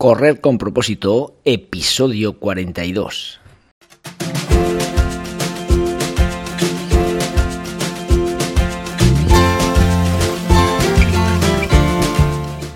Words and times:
Correr 0.00 0.40
con 0.40 0.58
propósito, 0.58 1.34
episodio 1.44 2.38
42. 2.38 3.40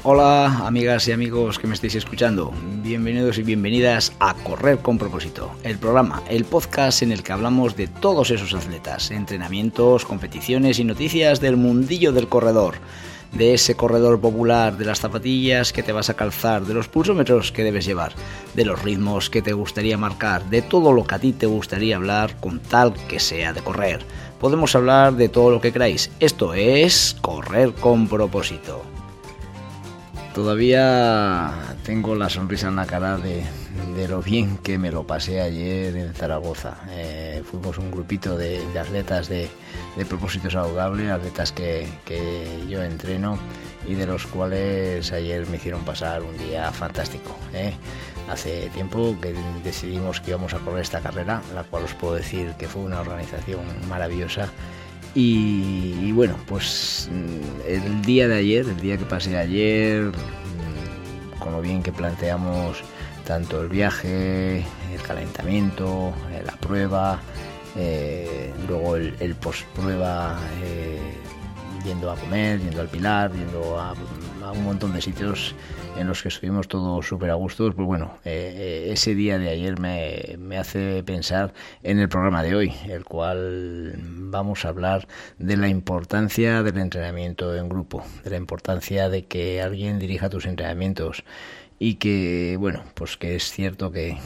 Hola 0.02 0.66
amigas 0.66 1.06
y 1.06 1.12
amigos 1.12 1.60
que 1.60 1.68
me 1.68 1.74
estáis 1.74 1.94
escuchando, 1.94 2.52
bienvenidos 2.82 3.38
y 3.38 3.44
bienvenidas 3.44 4.12
a 4.18 4.34
Correr 4.34 4.78
con 4.78 4.98
propósito, 4.98 5.52
el 5.62 5.78
programa, 5.78 6.24
el 6.28 6.44
podcast 6.44 7.02
en 7.02 7.12
el 7.12 7.22
que 7.22 7.30
hablamos 7.30 7.76
de 7.76 7.86
todos 7.86 8.32
esos 8.32 8.52
atletas, 8.52 9.12
entrenamientos, 9.12 10.04
competiciones 10.04 10.80
y 10.80 10.84
noticias 10.84 11.40
del 11.40 11.56
mundillo 11.56 12.10
del 12.10 12.26
corredor 12.26 12.74
de 13.32 13.54
ese 13.54 13.74
corredor 13.74 14.20
popular, 14.20 14.76
de 14.76 14.84
las 14.84 15.00
zapatillas 15.00 15.72
que 15.72 15.82
te 15.82 15.92
vas 15.92 16.10
a 16.10 16.14
calzar, 16.14 16.64
de 16.64 16.74
los 16.74 16.88
pulsómetros 16.88 17.52
que 17.52 17.64
debes 17.64 17.84
llevar, 17.84 18.12
de 18.54 18.64
los 18.64 18.82
ritmos 18.82 19.30
que 19.30 19.42
te 19.42 19.52
gustaría 19.52 19.96
marcar, 19.96 20.44
de 20.50 20.62
todo 20.62 20.92
lo 20.92 21.04
que 21.04 21.14
a 21.14 21.18
ti 21.18 21.32
te 21.32 21.46
gustaría 21.46 21.96
hablar 21.96 22.36
con 22.40 22.60
tal 22.60 22.92
que 23.08 23.20
sea 23.20 23.52
de 23.52 23.62
correr. 23.62 24.04
Podemos 24.40 24.74
hablar 24.74 25.14
de 25.14 25.28
todo 25.28 25.50
lo 25.50 25.60
que 25.60 25.72
queráis. 25.72 26.10
Esto 26.20 26.54
es 26.54 27.16
correr 27.20 27.72
con 27.74 28.08
propósito. 28.08 28.82
Todavía 30.34 31.52
tengo 31.84 32.14
la 32.14 32.30
sonrisa 32.30 32.68
en 32.68 32.76
la 32.76 32.86
cara 32.86 33.18
de, 33.18 33.44
lo 34.08 34.22
bien 34.22 34.56
que 34.56 34.78
me 34.78 34.90
lo 34.90 35.06
pasé 35.06 35.42
ayer 35.42 35.94
en 35.94 36.14
Zaragoza. 36.14 36.78
Eh, 36.88 37.42
fuimos 37.44 37.76
un 37.76 37.90
grupito 37.90 38.38
de, 38.38 38.62
atletas 38.78 39.28
de, 39.28 39.50
propósito 40.08 40.48
saludable, 40.48 41.10
atletas 41.10 41.52
que, 41.52 41.86
yo 42.66 42.82
entreno 42.82 43.38
y 43.86 43.94
de 43.94 44.06
los 44.06 44.26
cuales 44.26 45.12
ayer 45.12 45.46
me 45.48 45.58
hicieron 45.58 45.84
pasar 45.84 46.22
un 46.22 46.38
día 46.38 46.72
fantástico. 46.72 47.36
Eh. 47.52 47.74
Hace 48.30 48.70
tiempo 48.70 49.14
que 49.20 49.34
decidimos 49.62 50.20
que 50.20 50.30
íbamos 50.30 50.54
a 50.54 50.60
correr 50.60 50.80
esta 50.80 51.00
carrera, 51.00 51.42
la 51.54 51.64
cual 51.64 51.84
os 51.84 51.92
puedo 51.92 52.14
decir 52.14 52.54
que 52.58 52.68
fue 52.68 52.82
una 52.82 53.00
organización 53.00 53.60
maravillosa 53.88 54.48
y, 55.14 56.12
bueno, 56.12 56.36
pues 56.46 57.10
mm, 57.12 57.68
el 57.68 58.02
día 58.02 58.28
de 58.28 58.36
ayer, 58.36 58.66
el 58.66 58.80
día 58.80 58.96
que 58.96 59.04
pasé 59.04 59.36
ayer, 59.36 60.04
mm, 60.04 61.38
con 61.38 61.52
lo 61.52 61.60
bien 61.60 61.82
que 61.82 61.92
planteamos 61.92 62.82
tanto 63.26 63.60
el 63.62 63.68
viaje, 63.68 64.64
el 64.92 65.02
calentamiento, 65.06 66.12
eh, 66.30 66.42
la 66.44 66.56
prueba, 66.56 67.20
eh, 67.76 68.52
luego 68.66 68.96
el, 68.96 69.14
el 69.20 69.34
post-prueba, 69.34 70.38
eh, 70.62 70.98
yendo 71.84 72.10
a 72.10 72.16
comer, 72.16 72.60
yendo 72.60 72.80
al 72.80 72.88
Pilar, 72.88 73.32
yendo 73.32 73.78
a, 73.78 73.94
un 74.52 74.64
montón 74.64 74.92
de 74.92 75.00
sitios 75.00 75.54
en 75.96 76.06
los 76.06 76.22
que 76.22 76.28
estuvimos 76.28 76.68
todos 76.68 77.06
súper 77.06 77.30
a 77.30 77.34
gusto, 77.34 77.72
pues 77.72 77.86
bueno, 77.86 78.18
eh, 78.24 78.86
eh, 78.86 78.92
ese 78.92 79.14
día 79.14 79.38
de 79.38 79.50
ayer 79.50 79.78
me, 79.78 80.36
me, 80.38 80.58
hace 80.58 81.02
pensar 81.02 81.52
en 81.82 81.98
el 81.98 82.08
programa 82.08 82.42
de 82.42 82.54
hoy, 82.54 82.74
el 82.88 83.04
cual 83.04 83.94
vamos 83.98 84.64
a 84.64 84.68
hablar 84.68 85.06
de 85.38 85.56
la 85.56 85.68
importancia 85.68 86.62
del 86.62 86.78
entrenamiento 86.78 87.54
en 87.54 87.68
grupo, 87.68 88.04
de 88.24 88.30
la 88.30 88.36
importancia 88.36 89.08
de 89.08 89.24
que 89.26 89.62
alguien 89.62 89.98
dirija 89.98 90.28
tus 90.28 90.46
entrenamientos 90.46 91.24
y 91.78 91.96
que, 91.96 92.56
bueno, 92.60 92.84
pues 92.94 93.16
que 93.16 93.34
es 93.34 93.50
cierto 93.50 93.90
que, 93.90 94.16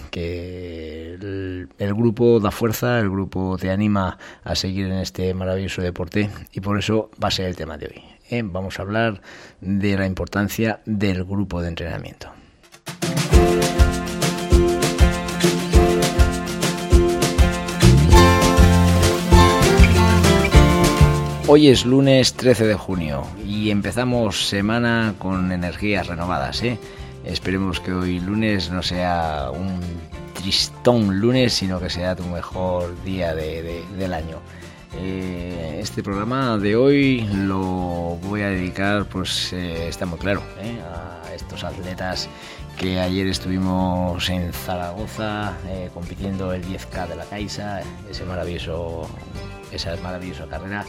el, 1.79 1.95
grupo 1.95 2.39
da 2.39 2.51
fuerza, 2.51 3.01
el 3.01 3.09
grupo 3.09 3.57
te 3.59 3.71
anima 3.71 4.19
a 4.45 4.55
seguir 4.55 4.87
en 4.89 4.99
este 4.99 5.33
maravilloso 5.33 5.81
deporte 5.81 6.29
y 6.53 6.61
por 6.61 6.79
eso 6.79 7.11
va 7.23 7.29
a 7.29 7.31
ser 7.31 7.47
el 7.47 7.57
tema 7.57 7.79
de 7.79 7.87
hoy. 7.87 8.16
Vamos 8.31 8.79
a 8.79 8.83
hablar 8.83 9.21
de 9.61 9.97
la 9.97 10.07
importancia 10.07 10.81
del 10.85 11.25
grupo 11.25 11.63
de 11.63 11.69
entrenamiento. 11.69 12.29
Hoy 21.49 21.69
es 21.69 21.87
lunes 21.87 22.35
13 22.35 22.67
de 22.67 22.75
junio 22.75 23.25
y 23.47 23.71
empezamos 23.71 24.49
semana 24.49 25.15
con 25.21 25.53
energías 25.53 26.09
renovadas. 26.09 26.61
¿eh? 26.65 26.81
Esperemos 27.25 27.79
que 27.79 27.93
hoy 27.93 28.19
lunes 28.19 28.73
no 28.73 28.83
sea 28.83 29.53
un 29.53 29.81
tristón 30.35 31.21
lunes, 31.21 31.55
sino 31.55 31.79
que 31.79 31.89
sea 31.89 32.17
tu 32.17 32.25
mejor 32.25 33.01
día 33.05 33.37
del 33.37 34.13
año. 34.13 34.41
Eh, 34.99 35.79
este 35.81 36.03
programa 36.03 36.59
de 36.59 36.77
hoy 36.77 37.21
lo 37.33 38.19
voy 38.23 38.43
a 38.43 38.49
dedicar, 38.49 39.07
pues 39.07 39.53
eh, 39.53 39.89
está 39.89 40.07
muy 40.07 40.19
claro, 40.19 40.43
eh, 40.61 40.81
a 40.81 41.35
estos 41.35 41.65
atletas 41.65 42.29
que 42.79 43.01
ayer 43.01 43.27
estuvimos 43.27 44.29
en 44.29 44.53
Zaragoza 44.53 45.55
compitiendo 45.95 46.53
el 46.53 46.63
10K 46.65 47.09
de 47.09 47.17
la 47.17 47.25
Caixa, 47.25 47.83
ese 48.11 48.25
maravilloso, 48.25 49.09
esa 49.73 49.97
maravillosa 50.03 50.47
carrera 50.47 50.85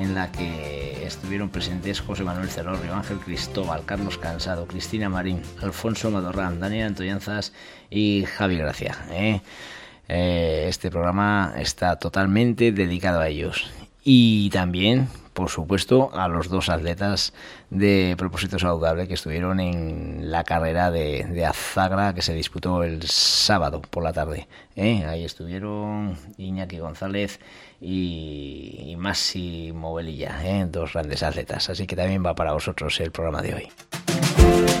en 0.00 0.14
la 0.14 0.32
que 0.32 1.06
estuvieron 1.06 1.48
presentes 1.48 2.00
José 2.00 2.24
Manuel 2.24 2.48
Cerrorio, 2.48 2.94
Ángel 2.94 3.18
Cristóbal, 3.18 3.84
Carlos 3.84 4.18
Cansado, 4.18 4.66
Cristina 4.66 5.08
Marín, 5.08 5.42
Alfonso 5.62 6.10
Madorrán, 6.10 6.60
Daniel 6.60 6.88
Antoyanzas 6.88 7.52
y 7.90 8.24
Javi 8.24 8.56
Gracia. 8.56 8.96
¿Eh? 10.08 10.66
Este 10.68 10.90
programa 10.90 11.54
está 11.58 11.96
totalmente 11.96 12.72
dedicado 12.72 13.20
a 13.20 13.28
ellos. 13.28 13.70
Y 14.04 14.48
también, 14.50 15.08
por 15.34 15.50
supuesto, 15.50 16.10
a 16.14 16.28
los 16.28 16.48
dos 16.48 16.70
atletas 16.70 17.34
de 17.68 18.14
propósito 18.16 18.58
saludable 18.58 19.06
que 19.06 19.14
estuvieron 19.14 19.60
en 19.60 20.30
la 20.30 20.44
carrera 20.44 20.90
de, 20.90 21.44
Azagra 21.44 22.14
que 22.14 22.22
se 22.22 22.32
disputó 22.32 22.82
el 22.82 23.02
sábado 23.02 23.82
por 23.82 24.02
la 24.02 24.12
tarde. 24.12 24.48
¿eh? 24.76 25.04
Ahí 25.04 25.24
estuvieron 25.24 26.16
Iñaki 26.38 26.78
González 26.78 27.38
y, 27.80 28.96
y 28.96 29.72
Movelilla, 29.74 30.40
¿eh? 30.42 30.66
dos 30.66 30.94
grandes 30.94 31.22
atletas. 31.22 31.68
Así 31.68 31.86
que 31.86 31.96
también 31.96 32.24
va 32.24 32.34
para 32.34 32.52
vosotros 32.52 32.98
el 33.00 33.10
programa 33.10 33.42
de 33.42 33.54
hoy. 33.54 34.77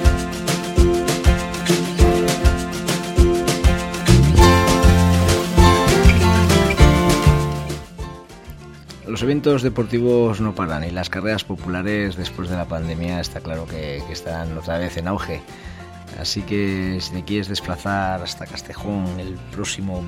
Los 9.08 9.22
eventos 9.22 9.62
deportivos 9.62 10.38
no 10.42 10.54
paran 10.54 10.84
y 10.84 10.90
las 10.90 11.08
carreras 11.08 11.42
populares 11.42 12.16
después 12.16 12.50
de 12.50 12.56
la 12.56 12.66
pandemia 12.66 13.20
está 13.20 13.40
claro 13.40 13.66
que, 13.66 14.02
están 14.12 14.58
otra 14.58 14.76
vez 14.76 14.98
en 14.98 15.08
auge. 15.08 15.40
Así 16.20 16.42
que 16.42 16.98
si 17.00 17.12
te 17.12 17.24
quieres 17.24 17.48
desplazar 17.48 18.20
hasta 18.22 18.46
Castejón 18.46 19.18
el 19.18 19.36
próximo 19.50 20.04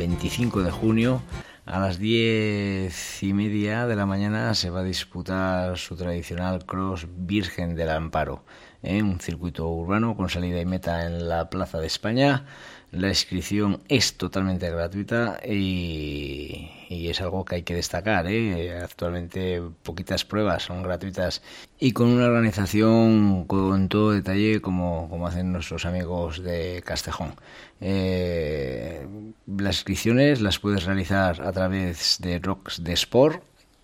25 0.00 0.64
de 0.64 0.72
junio, 0.72 1.22
a 1.64 1.78
las 1.78 2.00
diez 2.00 3.22
y 3.22 3.32
media 3.34 3.86
de 3.86 3.94
la 3.94 4.04
mañana 4.04 4.52
se 4.56 4.70
va 4.70 4.80
a 4.80 4.84
disputar 4.84 5.78
su 5.78 5.94
tradicional 5.94 6.66
cross 6.66 7.06
Virgen 7.08 7.76
del 7.76 7.90
Amparo, 7.90 8.44
en 8.82 9.06
un 9.06 9.20
circuito 9.20 9.68
urbano 9.68 10.16
con 10.16 10.28
salida 10.28 10.60
y 10.60 10.66
meta 10.66 11.06
en 11.06 11.28
la 11.28 11.48
Plaza 11.48 11.80
de 11.80 11.86
España. 11.86 12.44
La 12.90 13.08
inscripción 13.08 13.80
es 13.88 14.18
totalmente 14.18 14.70
gratuita 14.70 15.40
y, 15.42 16.68
es 16.90 17.20
algo 17.22 17.44
que 17.44 17.56
hay 17.56 17.62
que 17.62 17.74
destacar. 17.74 18.26
¿eh? 18.26 18.78
Actualmente 18.82 19.62
poquitas 19.82 20.26
pruebas 20.26 20.64
son 20.64 20.82
gratuitas 20.82 21.42
y 21.78 21.92
con 21.92 22.08
una 22.08 22.26
organización 22.26 23.44
con 23.46 23.88
todo 23.88 24.12
detalle 24.12 24.60
como, 24.60 25.08
como 25.08 25.26
hacen 25.26 25.52
nuestros 25.52 25.86
amigos 25.86 26.42
de 26.42 26.82
Castejón. 26.84 27.34
Eh, 27.80 29.06
las 29.46 29.76
inscripciones 29.76 30.42
las 30.42 30.58
puedes 30.58 30.84
realizar 30.84 31.40
a 31.40 31.52
través 31.52 32.18
de 32.20 32.40
Rocks 32.40 32.84
de 32.84 32.92
Sport 32.92 33.42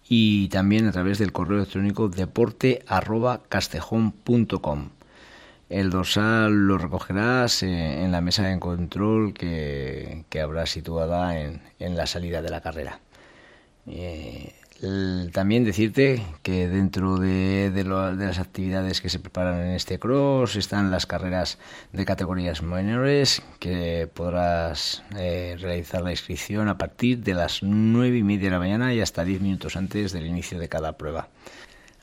y 0.09 0.49
también 0.49 0.87
a 0.87 0.93
través 0.93 1.19
del 1.19 1.33
correo 1.33 1.59
electrónico 1.59 2.09
deporte.castejón.com. 2.09 4.89
El 5.69 5.91
dorsal 5.91 6.67
lo 6.67 6.79
recogerás 6.79 7.63
eh, 7.63 8.03
en 8.03 8.11
la 8.11 8.23
mesa 8.23 8.45
de 8.45 8.59
control 8.59 9.35
que, 9.35 10.25
habrá 10.43 10.65
situada 10.67 11.39
en, 11.39 11.61
la 11.79 12.07
salida 12.07 12.41
de 12.41 12.51
la 12.51 12.63
carrera. 12.63 13.01
Eh, 13.87 14.55
también 15.33 15.65
decirte 15.65 16.23
que 16.43 16.69
dentro 16.69 17.17
de, 17.19 17.73
las 18.17 18.39
actividades 18.39 19.01
que 19.01 19.09
se 19.09 19.19
preparan 19.19 19.61
en 19.61 19.73
este 19.73 19.99
cross 19.99 20.55
están 20.55 20.93
las 20.93 21.05
carreras 21.05 21.59
de 21.93 22.05
categorías 22.05 22.63
menores 22.63 23.43
que 23.59 24.09
podrás 24.13 25.03
eh, 25.17 25.57
realizar 25.59 26.03
la 26.03 26.13
inscripción 26.13 26.69
a 26.69 26.79
partir 26.79 27.19
de 27.25 27.35
las 27.35 27.63
nueve 27.63 28.19
y 28.19 28.23
media 28.23 28.45
de 28.45 28.51
la 28.51 28.59
mañana 28.61 28.95
y 28.95 29.01
hasta 29.01 29.25
diez 29.25 29.41
minutos 29.41 29.77
antes 29.77 30.13
del 30.13 30.27
inicio 30.27 30.61
de 30.61 30.69
cada 30.69 30.97
prueba. 30.97 31.29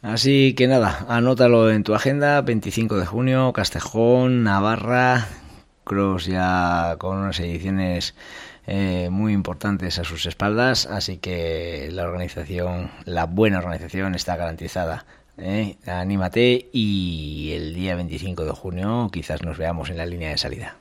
Así 0.01 0.53
que 0.53 0.67
nada, 0.67 1.05
anótalo 1.07 1.71
en 1.71 1.83
tu 1.83 1.95
agenda, 1.95 2.41
25 2.41 2.97
de 2.97 3.05
junio, 3.05 3.53
Castejón, 3.53 4.43
Navarra, 4.43 5.27
Cross 5.85 6.25
ya 6.25 6.95
con 6.99 7.17
unas 7.19 7.39
ediciones 7.39 8.15
eh, 8.67 9.09
muy 9.11 9.33
importantes 9.33 9.99
a 9.99 10.03
sus 10.03 10.25
espaldas, 10.25 10.85
así 10.85 11.17
que 11.17 11.89
la 11.91 12.03
organización, 12.03 12.91
la 13.05 13.25
buena 13.25 13.59
organización 13.59 14.15
está 14.15 14.35
garantizada. 14.35 15.05
¿eh? 15.37 15.77
anímate 15.85 16.69
y 16.71 17.51
el 17.53 17.73
día 17.73 17.95
25 17.95 18.45
de 18.45 18.51
junio 18.51 19.09
quizás 19.11 19.43
nos 19.43 19.57
veamos 19.57 19.89
en 19.89 19.97
la 19.97 20.05
línea 20.05 20.29
de 20.29 20.37
salida. 20.37 20.77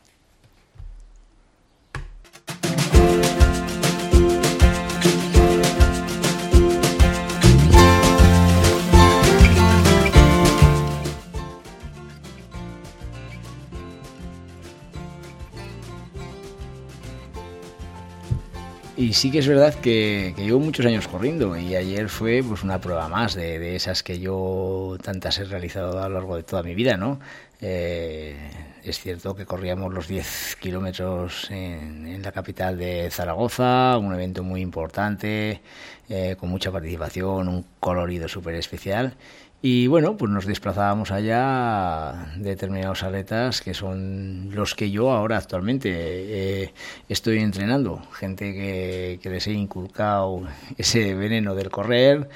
Y 18.97 19.15
sí 19.15 19.33
que 19.33 19.41
es 19.41 19.49
verdad 19.49 19.75
que, 19.75 20.35
llevo 20.37 20.61
muchos 20.61 20.87
años 20.87 21.09
corriendo 21.09 21.57
y 21.57 21.75
ayer 21.75 22.09
fue 22.09 22.45
pues 22.47 22.63
una 22.63 22.81
prueba 22.81 23.09
más 23.09 23.35
de, 23.35 23.75
esas 23.75 24.05
que 24.05 24.21
yo 24.21 24.97
tantas 25.03 25.39
he 25.41 25.45
realizado 25.45 26.01
a 26.01 26.09
lo 26.09 26.15
largo 26.15 26.37
de 26.37 26.45
toda 26.45 26.63
mi 26.63 26.77
vida, 26.77 26.97
¿no? 26.97 27.19
Eh, 27.61 28.37
es 28.85 29.01
cierto 29.01 29.35
que 29.35 29.47
corríamos 29.47 29.93
los 29.93 30.07
10 30.07 30.59
kilómetros 30.61 31.51
en, 31.51 32.23
la 32.23 32.31
capital 32.31 32.79
de 32.79 33.11
Zaragoza, 33.11 33.99
un 33.99 34.15
evento 34.15 34.45
muy 34.45 34.61
importante, 34.61 35.61
eh, 36.09 36.37
con 36.39 36.51
mucha 36.51 36.71
participación, 36.71 37.49
un 37.49 37.67
colorido 37.81 38.29
súper 38.29 38.55
especial 38.55 39.17
y 39.67 39.87
bueno, 39.87 40.19
pues 40.19 40.31
nos 40.31 40.45
desplazábamos 40.45 41.11
allá 41.11 42.35
determinados 42.37 43.03
atletas 43.03 43.63
que 43.63 43.73
son 43.73 44.51
los 44.53 44.75
que 44.75 44.91
yo 44.91 45.11
ahora 45.11 45.39
actualmente 45.39 45.91
eh, 45.91 46.75
estoy 47.09 47.39
entrenando. 47.39 48.03
Gente 48.13 48.53
que, 48.53 49.31
les 49.31 49.47
he 49.47 49.53
inculcado 49.53 50.43
ese 50.77 51.15
veneno 51.15 51.55
del 51.55 51.71
correr 51.71 52.29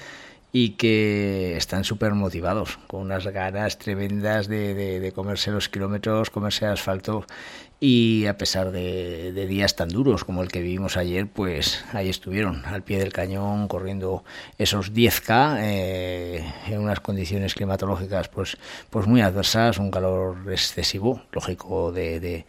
y 0.52 0.70
que 0.70 1.54
están 1.58 1.84
súper 1.84 2.14
motivados, 2.14 2.78
con 2.86 3.02
unas 3.02 3.26
ganas 3.26 3.76
tremendas 3.76 4.48
de, 4.48 4.72
de, 4.98 5.12
comerse 5.12 5.50
los 5.50 5.68
kilómetros, 5.68 6.30
comerse 6.30 6.64
el 6.64 6.72
asfalto 6.72 7.26
y 7.80 8.26
a 8.26 8.36
pesar 8.36 8.72
de, 8.72 9.46
días 9.46 9.76
tan 9.76 9.88
duros 9.88 10.24
como 10.24 10.42
el 10.42 10.48
que 10.48 10.60
vivimos 10.60 10.96
ayer, 10.96 11.28
pues 11.28 11.84
ahí 11.92 12.08
estuvieron, 12.08 12.64
al 12.64 12.82
pie 12.82 12.98
del 12.98 13.12
cañón, 13.12 13.68
corriendo 13.68 14.24
esos 14.58 14.92
10K 14.92 15.58
eh, 15.60 16.44
en 16.66 16.80
unas 16.80 17.00
condiciones 17.00 17.54
climatológicas 17.54 18.28
pues, 18.28 18.56
pues 18.90 19.06
muy 19.06 19.20
adversas, 19.20 19.78
un 19.78 19.90
calor 19.90 20.36
excesivo, 20.50 21.22
lógico 21.32 21.92
de, 21.92 22.18
de, 22.20 22.44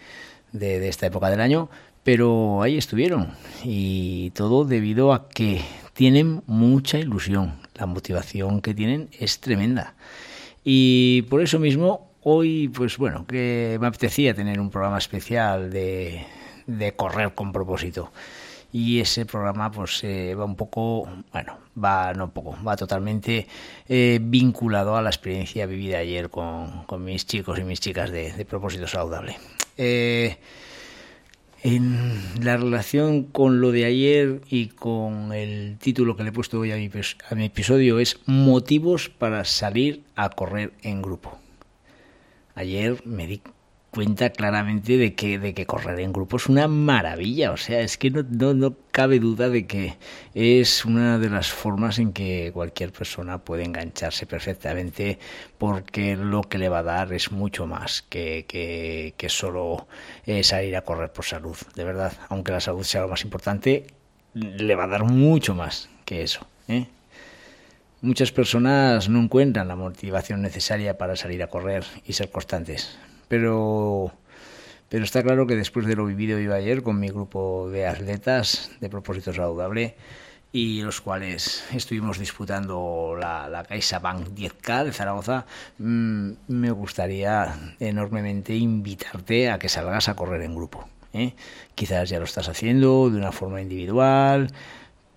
de 0.51 0.87
esta 0.87 1.05
época 1.05 1.29
del 1.29 1.41
año, 1.41 1.69
pero 2.03 2.63
ahí 2.63 2.77
estuvieron 2.77 3.33
y 3.63 4.31
todo 4.31 4.65
debido 4.65 5.13
a 5.13 5.29
que 5.29 5.61
tienen 5.93 6.41
mucha 6.47 6.97
ilusión, 6.97 7.59
la 7.75 7.85
motivación 7.85 8.61
que 8.61 8.73
tienen 8.73 9.09
es 9.19 9.39
tremenda. 9.39 9.93
Y 10.63 11.23
por 11.23 11.41
eso 11.41 11.59
mismo 11.59 12.08
Hoy, 12.23 12.67
pues 12.67 12.97
bueno, 12.97 13.25
que 13.25 13.77
me 13.79 13.87
apetecía 13.87 14.33
tener 14.33 14.59
un 14.59 14.69
programa 14.69 14.97
especial 14.97 15.71
de, 15.71 16.25
correr 16.97 17.33
con 17.33 17.53
propósito. 17.53 18.11
Y 18.73 18.99
ese 18.99 19.25
programa, 19.25 19.71
pues 19.71 20.03
eh, 20.03 20.35
va 20.35 20.43
un 20.43 20.55
poco, 20.57 21.07
bueno, 21.31 21.57
va 21.81 22.13
no 22.13 22.29
poco, 22.29 22.57
va 22.65 22.75
totalmente 22.75 23.47
eh, 23.87 24.19
vinculado 24.21 24.95
a 24.97 25.01
la 25.01 25.09
experiencia 25.09 25.65
vivida 25.65 25.99
ayer 25.99 26.29
con, 26.29 26.83
con, 26.83 27.03
mis 27.03 27.25
chicos 27.25 27.57
y 27.57 27.63
mis 27.63 27.79
chicas 27.79 28.11
de, 28.11 28.33
de 28.33 28.45
propósito 28.45 28.85
saludable. 28.85 29.37
Eh, 29.77 30.37
en 31.63 32.43
la 32.43 32.57
relación 32.57 33.23
con 33.23 33.61
lo 33.61 33.71
de 33.71 33.85
ayer 33.85 34.41
y 34.49 34.67
con 34.67 35.31
el 35.33 35.77
título 35.79 36.15
que 36.15 36.23
le 36.23 36.29
he 36.29 36.33
puesto 36.33 36.59
hoy 36.59 36.71
a 36.71 36.75
mi, 36.75 36.91
a 37.29 37.35
mi 37.35 37.45
episodio 37.45 37.99
es 37.99 38.19
Motivos 38.25 39.09
para 39.09 39.45
salir 39.45 40.03
a 40.15 40.29
correr 40.29 40.73
en 40.83 41.01
grupo 41.01 41.39
ayer 42.59 43.01
me 43.05 43.25
di 43.25 43.41
cuenta 43.91 44.29
claramente 44.29 44.97
de 44.97 45.15
que, 45.15 45.39
de 45.39 45.53
que 45.53 45.65
correr 45.65 45.99
en 45.99 46.13
grupo 46.13 46.37
es 46.37 46.47
una 46.47 46.67
maravilla. 46.67 47.51
O 47.51 47.57
sea, 47.57 47.79
es 47.81 47.97
que 47.97 48.11
no, 48.11 48.23
no, 48.29 48.53
no, 48.53 48.75
cabe 48.91 49.19
duda 49.19 49.49
de 49.49 49.65
que 49.65 49.97
es 50.33 50.85
una 50.85 51.17
de 51.17 51.29
las 51.29 51.51
formas 51.51 51.99
en 51.99 52.13
que 52.13 52.51
cualquier 52.53 52.91
persona 52.91 53.39
puede 53.39 53.63
engancharse 53.63 54.25
perfectamente 54.25 55.19
porque 55.57 56.15
lo 56.15 56.41
que 56.41 56.57
le 56.57 56.69
va 56.69 56.79
a 56.79 56.83
dar 56.83 57.13
es 57.13 57.31
mucho 57.31 57.65
más 57.65 58.03
que, 58.03 58.45
que, 58.47 59.13
que 59.17 59.29
solo 59.29 59.87
eh, 60.25 60.43
salir 60.43 60.75
a 60.75 60.83
correr 60.83 61.11
por 61.11 61.25
salud. 61.25 61.57
De 61.75 61.83
verdad, 61.83 62.13
aunque 62.29 62.51
la 62.51 62.59
salud 62.59 62.83
sea 62.83 63.01
lo 63.01 63.07
más 63.07 63.23
importante, 63.23 63.87
le 64.33 64.75
va 64.75 64.83
a 64.83 64.87
dar 64.87 65.03
mucho 65.05 65.55
más 65.55 65.89
que 66.05 66.21
eso. 66.23 66.45
¿eh? 66.67 66.87
Muchas 68.01 68.31
personas 68.31 69.09
no 69.09 69.19
encuentran 69.19 69.67
la 69.67 69.75
motivación 69.75 70.41
necesaria 70.41 70.97
para 70.97 71.17
salir 71.17 71.43
a 71.43 71.47
correr 71.47 71.83
y 72.05 72.13
ser 72.13 72.31
constantes, 72.31 72.97
pero, 73.27 74.13
pero 74.87 75.03
está 75.03 75.21
claro 75.21 75.45
que 75.45 75.57
después 75.57 75.85
de 75.85 75.97
lo 75.97 76.05
vivido 76.05 76.39
yo 76.39 76.53
ayer 76.53 76.81
con 76.81 76.97
mi 76.97 77.09
grupo 77.09 77.69
de 77.69 77.87
atletas 77.87 78.71
de 78.79 78.89
propósito 78.89 79.33
saludable 79.33 79.97
y 80.53 80.81
los 80.81 81.01
cuales 81.01 81.65
estuvimos 81.73 82.19
disputando 82.19 83.17
la, 83.19 83.49
la 83.49 83.65
CaixaBank 83.65 84.29
10K 84.29 84.85
de 84.85 84.93
Zaragoza, 84.93 85.45
mm, 85.77 86.31
me 86.47 86.71
gustaría 86.71 87.53
enormemente 87.81 88.55
invitarte 88.55 89.49
a 89.51 89.59
que 89.59 89.67
salgas 89.67 90.07
a 90.07 90.15
correr 90.15 90.41
en 90.43 90.55
grupo. 90.55 90.87
¿eh? 91.11 91.33
Quizás 91.75 92.07
ya 92.07 92.19
lo 92.19 92.23
estás 92.25 92.47
haciendo 92.47 93.09
de 93.09 93.17
una 93.17 93.33
forma 93.33 93.61
individual, 93.61 94.47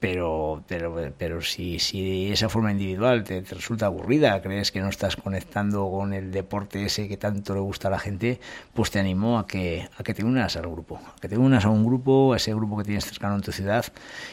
pero, 0.02 0.64
pero, 0.66 1.14
pero 1.16 1.40
si, 1.42 1.78
si 1.78 2.32
esa 2.32 2.48
forma 2.48 2.72
individual 2.72 3.22
te, 3.22 3.40
resulta 3.42 3.86
aburrida, 3.86 4.42
crees 4.42 4.72
que 4.72 4.80
no 4.80 4.88
estás 4.88 5.14
conectando 5.14 5.88
con 5.92 6.12
el 6.12 6.32
deporte 6.32 6.84
ese 6.84 7.06
que 7.06 7.16
tanto 7.16 7.54
le 7.54 7.60
gusta 7.60 7.86
a 7.86 7.92
la 7.92 8.00
gente, 8.00 8.40
pues 8.74 8.90
te 8.90 8.98
animo 8.98 9.38
a 9.38 9.46
que, 9.46 9.88
a 9.96 10.02
que 10.02 10.12
te 10.12 10.24
unas 10.24 10.56
al 10.56 10.66
grupo, 10.66 10.96
a 10.96 11.20
que 11.20 11.28
te 11.28 11.38
unas 11.38 11.64
a 11.64 11.68
un 11.68 11.86
grupo, 11.86 12.32
a 12.32 12.38
ese 12.38 12.52
grupo 12.52 12.78
que 12.78 12.82
tienes 12.82 13.04
cercano 13.04 13.36
en 13.36 13.42
tu 13.42 13.52
ciudad, 13.52 13.84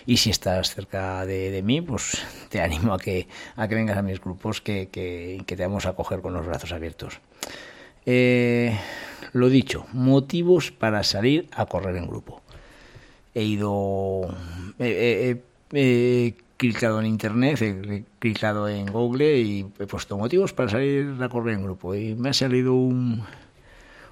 y 0.08 0.18
si 0.18 0.32
estás 0.32 0.74
cerca 0.74 1.24
de, 1.28 1.62
mí, 1.64 1.82
pues 1.82 2.18
te 2.50 2.62
animo 2.62 2.96
a 2.96 3.00
que, 3.00 3.28
a 3.56 3.68
que 3.68 3.76
vengas 3.76 3.96
a 3.96 4.02
mis 4.02 4.20
grupos, 4.20 4.62
que, 4.62 4.90
que, 4.90 5.44
que 5.46 5.56
te 5.56 5.62
vamos 5.62 5.86
a 5.86 5.94
coger 5.94 6.22
con 6.22 6.34
los 6.34 6.48
brazos 6.48 6.72
abiertos. 6.72 7.22
Eh, 8.08 8.76
lo 9.34 9.50
dicho, 9.50 9.86
motivos 9.94 10.72
para 10.72 11.04
salir 11.04 11.48
a 11.52 11.68
correr 11.68 11.96
en 11.98 12.08
grupo. 12.08 12.42
He 13.36 13.44
ido, 13.44 14.36
he 15.74 16.36
clicado 16.58 17.00
en 17.00 17.06
internet, 17.06 17.62
he 17.62 18.04
clicado 18.20 18.68
en 18.68 18.88
Google 18.88 19.40
y 19.40 19.66
he 19.80 19.88
puesto 19.88 20.18
motivos 20.18 20.54
para 20.54 20.70
salir 20.70 21.16
a 21.22 21.30
correr 21.30 21.56
en 21.56 21.64
grupo. 21.64 21.96
Y 21.96 22.16
me 22.16 22.30
ha 22.30 22.34
salido 22.34 22.74
un, 22.74 23.24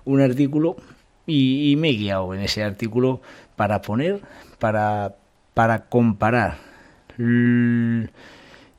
un 0.06 0.22
artículo 0.22 0.78
y, 1.26 1.76
me 1.78 1.90
he 1.90 1.94
guiado 1.94 2.34
en 2.34 2.40
ese 2.40 2.64
artículo 2.64 3.22
para 3.58 3.82
poner, 3.82 4.22
para, 4.60 5.18
para 5.54 5.90
comparar 5.90 6.58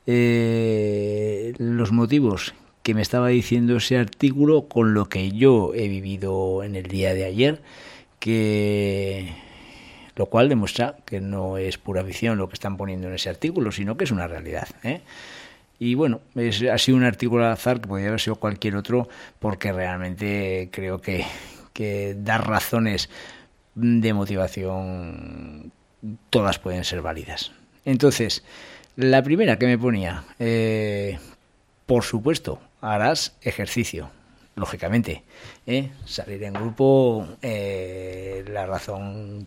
eh, 0.07 1.55
los 1.59 1.93
motivos 1.93 2.55
que 2.83 2.95
me 2.95 3.03
estaba 3.03 3.29
diciendo 3.29 3.77
ese 3.77 3.99
artículo 3.99 4.69
con 4.69 4.95
lo 4.95 5.11
que 5.11 5.31
yo 5.33 5.75
he 5.75 5.89
vivido 5.89 6.63
en 6.63 6.75
el 6.75 6.85
día 6.85 7.13
de 7.13 7.27
ayer, 7.27 7.61
que 8.19 9.35
lo 10.19 10.27
cual 10.27 10.49
demuestra 10.49 10.97
que 11.07 11.21
no 11.21 11.59
es 11.59 11.79
pura 11.79 12.05
ficción 12.05 12.39
lo 12.39 12.49
que 12.49 12.55
están 12.55 12.77
poniendo 12.77 13.07
en 13.07 13.15
ese 13.15 13.31
artículo, 13.31 13.71
sino 13.71 13.97
que 13.97 14.03
es 14.03 14.11
una 14.11 14.27
realidad. 14.27 14.69
¿eh? 14.83 15.01
Y 15.79 15.95
bueno, 15.95 16.21
es, 16.35 16.61
ha 16.65 16.77
sido 16.77 16.99
un 16.99 17.05
artículo 17.05 17.47
al 17.47 17.53
azar 17.53 17.81
que 17.81 17.87
podría 17.87 18.09
haber 18.09 18.21
sido 18.21 18.35
cualquier 18.35 18.75
otro, 18.75 19.09
porque 19.39 19.73
realmente 19.73 20.71
creo 20.73 21.01
que, 21.01 21.25
que 21.73 22.17
dar 22.19 22.49
razones 22.49 23.09
de 23.77 24.13
motivación 24.13 25.71
todas 26.31 26.59
pueden 26.59 26.83
ser 26.83 27.01
válidas. 27.01 27.53
Entonces, 27.85 28.43
la 28.97 29.23
primera 29.23 29.57
que 29.57 29.67
me 29.67 29.79
ponía, 29.79 30.25
eh, 30.41 31.17
por 31.87 32.03
supuesto, 32.03 32.61
harás 32.81 33.37
ejercicio, 33.43 34.11
lógicamente. 34.57 35.23
¿eh? 35.65 35.91
Salir 36.07 36.43
en 36.43 36.55
grupo, 36.55 37.25
eh, 37.41 38.45
la 38.49 38.67
razón 38.67 39.47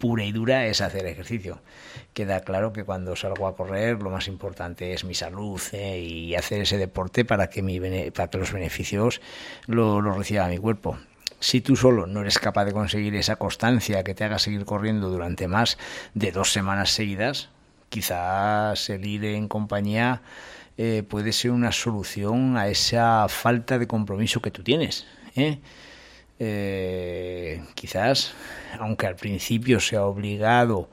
pura 0.00 0.24
y 0.24 0.32
dura 0.32 0.66
es 0.66 0.80
hacer 0.80 1.06
ejercicio. 1.06 1.60
Queda 2.14 2.40
claro 2.40 2.72
que 2.72 2.82
cuando 2.82 3.14
salgo 3.14 3.46
a 3.46 3.54
correr 3.54 4.02
lo 4.02 4.10
más 4.10 4.26
importante 4.26 4.92
es 4.92 5.04
mi 5.04 5.14
salud 5.14 5.60
¿eh? 5.72 6.00
y 6.00 6.34
hacer 6.34 6.62
ese 6.62 6.78
deporte 6.78 7.24
para 7.24 7.48
que, 7.48 7.62
mi, 7.62 7.78
para 8.10 8.28
que 8.28 8.38
los 8.38 8.52
beneficios 8.52 9.20
lo, 9.66 10.00
lo 10.00 10.12
reciba 10.14 10.48
mi 10.48 10.58
cuerpo. 10.58 10.98
Si 11.38 11.60
tú 11.60 11.76
solo 11.76 12.06
no 12.06 12.22
eres 12.22 12.38
capaz 12.38 12.64
de 12.64 12.72
conseguir 12.72 13.14
esa 13.14 13.36
constancia 13.36 14.02
que 14.02 14.14
te 14.14 14.24
haga 14.24 14.38
seguir 14.38 14.64
corriendo 14.64 15.08
durante 15.10 15.46
más 15.46 15.78
de 16.14 16.32
dos 16.32 16.52
semanas 16.52 16.90
seguidas, 16.90 17.50
quizás 17.88 18.90
el 18.90 19.06
ir 19.06 19.24
en 19.24 19.48
compañía 19.48 20.22
eh, 20.76 21.02
puede 21.02 21.32
ser 21.32 21.50
una 21.50 21.72
solución 21.72 22.56
a 22.56 22.68
esa 22.68 23.28
falta 23.28 23.78
de 23.78 23.86
compromiso 23.86 24.40
que 24.40 24.50
tú 24.50 24.62
tienes. 24.62 25.06
¿eh? 25.36 25.58
Eh, 26.42 27.62
quizás, 27.74 28.32
aunque 28.78 29.06
al 29.06 29.14
principio 29.14 29.78
sea 29.78 30.04
obligado 30.04 30.88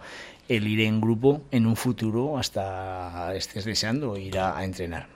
el 0.49 0.67
ir 0.67 0.81
en 0.81 0.99
grupo, 0.99 1.41
en 1.51 1.65
un 1.65 1.77
futuro 1.77 2.37
hasta 2.37 3.33
estés 3.33 3.63
deseando 3.63 4.17
ir 4.17 4.37
a, 4.39 4.61
entrenar. 4.65 5.07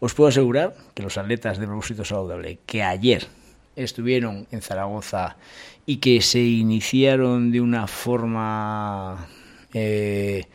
Os 0.00 0.14
puedo 0.14 0.28
asegurar 0.28 0.74
que 0.94 1.02
los 1.02 1.18
atletas 1.18 1.58
de 1.58 1.66
propósito 1.66 2.06
saludable 2.06 2.58
que 2.64 2.82
ayer 2.82 3.26
estuvieron 3.76 4.46
en 4.50 4.62
Zaragoza 4.62 5.36
y 5.84 5.98
que 5.98 6.22
se 6.22 6.40
iniciaron 6.40 7.52
de 7.52 7.60
una 7.60 7.86
forma 7.86 9.28
eh, 9.74 10.46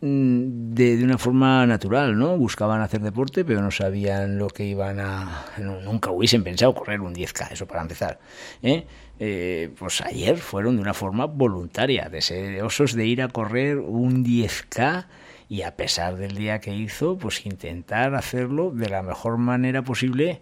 de, 0.00 1.00
una 1.02 1.18
forma 1.18 1.66
natural, 1.66 2.16
¿no? 2.16 2.36
Buscaban 2.36 2.80
hacer 2.80 3.00
deporte, 3.00 3.44
pero 3.44 3.62
no 3.62 3.70
sabían 3.70 4.38
lo 4.38 4.48
que 4.48 4.64
iban 4.64 5.00
a... 5.00 5.46
nunca 5.58 6.10
hubiesen 6.10 6.44
pensado 6.44 6.74
correr 6.74 7.00
un 7.00 7.14
10K, 7.14 7.52
eso 7.52 7.66
para 7.66 7.82
empezar. 7.82 8.20
¿eh? 8.62 8.86
Eh, 9.18 9.70
pues 9.78 10.00
ayer 10.00 10.38
fueron 10.38 10.76
de 10.76 10.82
una 10.82 10.94
forma 10.94 11.26
voluntaria, 11.26 12.08
deseosos 12.08 12.94
de 12.94 13.06
ir 13.06 13.22
a 13.22 13.28
correr 13.28 13.78
un 13.78 14.24
10K 14.24 15.06
y 15.48 15.62
a 15.62 15.76
pesar 15.76 16.16
del 16.16 16.36
día 16.36 16.60
que 16.60 16.74
hizo, 16.74 17.18
pues 17.18 17.44
intentar 17.46 18.14
hacerlo 18.14 18.70
de 18.70 18.88
la 18.90 19.02
mejor 19.02 19.38
manera 19.38 19.82
posible, 19.82 20.40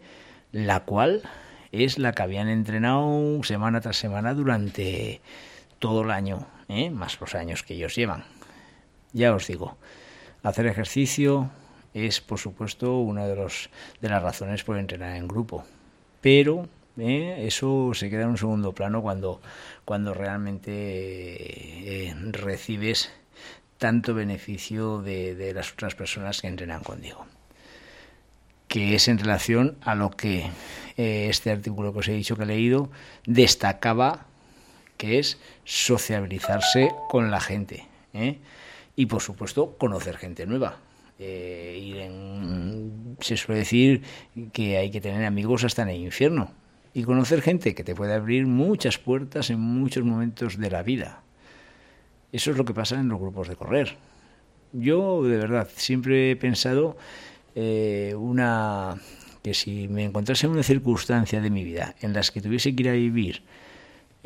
la 0.53 0.81
cual 0.81 1.23
es 1.73 1.99
la 1.99 2.13
que 2.13 2.23
habían 2.23 2.49
entrenado 2.49 3.43
semana 3.45 3.81
tras 3.81 3.97
semana 3.97 4.35
durante 4.35 5.21
todo 5.79 6.03
el 6.03 6.11
año, 6.11 6.47
¿eh? 6.69 6.91
más 6.91 7.19
los 7.21 7.35
años 7.35 7.63
que 7.63 7.75
ellos 7.75 7.95
llevan. 7.95 8.36
Ya 9.17 9.35
os 9.35 9.47
digo, 9.47 9.79
hacer 10.43 10.67
ejercicio 10.67 11.49
es 11.95 12.21
por 12.21 12.39
supuesto 12.39 12.99
una 12.99 13.27
de, 13.27 13.35
los, 13.35 13.71
de 14.03 14.11
las 14.11 14.23
razones 14.23 14.63
por 14.63 14.77
entrenar 14.77 15.17
en 15.17 15.27
grupo, 15.27 15.65
pero 16.21 16.69
¿eh? 16.99 17.47
eso 17.47 17.93
se 17.95 18.11
queda 18.11 18.25
en 18.25 18.29
un 18.29 18.37
segundo 18.37 18.75
plano 18.75 19.01
cuando, 19.01 19.41
cuando 19.87 20.13
realmente 20.13 20.71
eh, 20.71 22.15
recibes 22.31 23.11
tanto 23.79 24.13
beneficio 24.13 25.01
de, 25.01 25.51
las 25.55 25.73
otras 25.73 25.95
personas 25.95 26.43
que 26.43 26.49
entrenan 26.49 26.83
contigo 26.83 27.25
que 28.69 28.97
es 28.97 29.09
en 29.09 29.17
relación 29.17 29.79
a 29.81 29.95
lo 29.95 30.11
que 30.11 30.51
eh, 30.99 31.29
este 31.31 31.51
artículo 31.51 31.95
que 31.95 32.01
os 32.01 32.09
he 32.09 32.13
dicho 32.13 32.37
que 32.37 32.43
he 32.43 32.47
leído 32.47 32.91
destacaba, 33.25 34.27
que 34.99 35.19
es 35.19 35.39
sociabilizarse 35.65 36.91
con 37.09 37.31
la 37.31 37.41
gente. 37.41 37.87
¿eh? 38.13 38.41
Y 38.97 39.07
por 39.07 39.21
supuesto, 39.21 39.77
conocer 39.77 40.17
gente 40.17 40.47
nueva. 40.47 40.79
Eh, 41.19 42.11
se 43.21 43.37
suele 43.37 43.61
decir 43.61 44.03
que 44.53 44.79
hay 44.79 44.91
que 44.91 45.01
tener 45.01 45.25
amigos 45.25 45.65
hasta 45.65 45.83
en 45.83 45.91
el 45.91 46.01
infierno. 46.01 46.51
Y 46.95 47.03
conocer 47.03 47.43
gente 47.43 47.75
que 47.75 47.85
te 47.85 47.95
puede 47.95 48.15
abrir 48.15 48.47
muchas 48.47 48.97
puertas 48.97 49.51
en 49.51 49.61
muchos 49.61 50.03
momentos 50.03 50.57
de 50.57 50.71
la 50.71 50.83
vida. 50.83 51.23
Eso 52.33 52.51
es 52.51 52.57
lo 52.57 52.65
que 52.65 52.73
pasa 52.73 52.99
en 52.99 53.09
los 53.09 53.21
grupos 53.21 53.49
de 53.49 53.57
correr. 53.57 53.97
Yo, 54.73 55.23
de 55.23 55.37
verdad, 55.37 55.69
siempre 55.77 56.31
he 56.31 56.37
pensado 56.37 56.97
eh, 57.55 58.15
una 58.17 58.97
que 59.43 59.55
si 59.55 59.89
me 59.89 60.05
encontrase 60.05 60.47
en 60.47 60.53
una 60.53 60.63
circunstancia 60.63 61.41
de 61.41 61.51
mi 61.51 61.63
vida 61.63 61.95
en 62.01 62.13
las 62.13 62.31
que 62.31 62.41
tuviese 62.41 62.75
que 62.75 62.83
ir 62.83 62.89
a 62.89 62.93
vivir 62.93 63.43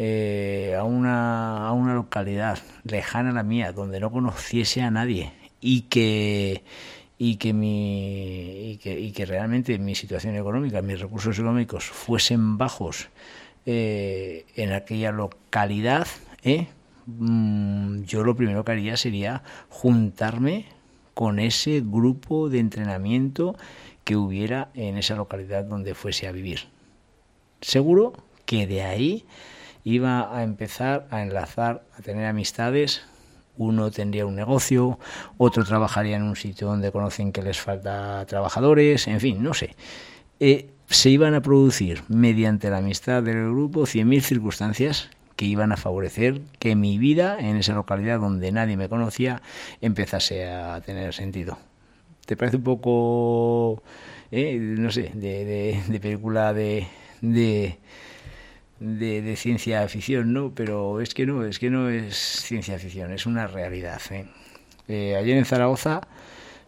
eh, 0.03 0.75
a, 0.79 0.83
una, 0.83 1.69
a 1.69 1.73
una 1.73 1.93
localidad 1.93 2.59
lejana 2.85 3.29
a 3.29 3.33
la 3.35 3.43
mía, 3.43 3.73
donde 3.73 4.01
no 4.01 4.11
conociese 4.11 4.81
a 4.81 4.91
nadie 4.91 5.31
y 5.61 5.83
que 5.83 6.65
y 7.19 7.37
que 7.37 7.53
mi 7.53 8.79
y 8.83 9.13
que, 9.13 9.27
realmente 9.27 9.79
mi 9.79 9.95
situación 9.95 10.37
económica, 10.37 10.81
mis 10.81 11.01
recursos 11.01 11.39
económicos 11.39 11.85
fuesen 11.85 12.57
bajos 12.57 13.11
eh, 13.67 14.47
en 14.57 14.73
aquella 14.73 15.13
localidad, 15.13 16.07
mm, 17.05 18.05
yo 18.05 18.25
lo 18.25 18.35
primero 18.35 18.65
que 18.65 18.73
haría 18.73 18.97
sería 18.97 19.43
juntarme 19.69 20.65
con 21.13 21.39
ese 21.39 21.83
grupo 21.85 22.49
de 22.49 22.61
entrenamiento 22.61 23.55
que 24.05 24.17
hubiera 24.17 24.71
en 24.73 24.97
esa 24.97 25.15
localidad 25.15 25.65
donde 25.65 25.95
fuese 25.95 26.27
a 26.27 26.33
vivir. 26.33 26.61
Seguro 27.61 28.15
que 28.47 28.67
de 28.67 28.83
ahí 28.83 29.27
iba 29.85 30.37
a 30.37 30.43
empezar 30.43 31.07
a 31.11 31.23
enlazar, 31.23 31.85
a 31.99 32.03
tener 32.03 32.27
amistades. 32.27 33.03
Uno 33.57 33.91
tendría 33.91 34.25
un 34.27 34.37
negocio, 34.37 34.99
otro 35.37 35.65
trabajaría 35.65 36.17
en 36.17 36.23
un 36.23 36.37
sitio 36.37 36.69
donde 36.69 36.93
conocen 36.93 37.33
que 37.33 37.43
les 37.43 37.61
falta 37.61 38.25
trabajadores, 38.27 39.07
en 39.07 39.21
fin, 39.21 39.43
no 39.43 39.53
sé. 39.53 39.77
Eh, 40.39 40.71
se 40.89 41.11
iban 41.11 41.35
a 41.35 41.43
producir 41.43 42.03
mediante 42.09 42.71
la 42.71 42.79
amistad 42.79 43.23
del 43.23 43.51
grupo 43.51 43.83
100.000 43.83 44.21
circunstancias 44.23 45.11
que 45.37 45.47
iban 45.47 45.73
a 45.73 45.77
favorecer 45.77 46.43
que 46.59 46.77
mi 46.77 46.99
vida 46.99 47.39
en 47.39 47.57
esa 47.57 47.75
localidad 47.75 48.21
donde 48.21 48.53
nadie 48.53 48.77
me 48.77 48.89
conocía 48.89 49.41
empezase 49.81 50.47
a 50.47 50.81
tener 50.83 51.15
sentido. 51.15 51.59
¿Te 52.27 52.37
parece 52.37 52.59
un 52.59 52.63
poco, 52.63 53.83
eh, 54.31 54.59
no 54.59 54.91
sé, 54.91 55.13
de, 55.15 55.99
película 56.01 56.53
de, 56.53 56.87
de, 57.23 57.79
de, 58.81 59.37
ciencia 59.37 59.87
ficción, 59.89 60.33
no? 60.33 60.53
Pero 60.55 61.01
es 61.01 61.15
que 61.15 61.27
no, 61.27 61.45
es 61.45 61.59
que 61.59 61.71
no 61.71 61.89
es 61.89 62.17
ciencia 62.17 62.79
ficción, 62.79 63.13
es 63.13 63.27
una 63.27 63.47
realidad. 63.47 64.01
¿eh? 64.11 64.27
Eh, 64.89 65.17
ayer 65.17 65.37
en 65.37 65.45
Zaragoza, 65.45 66.01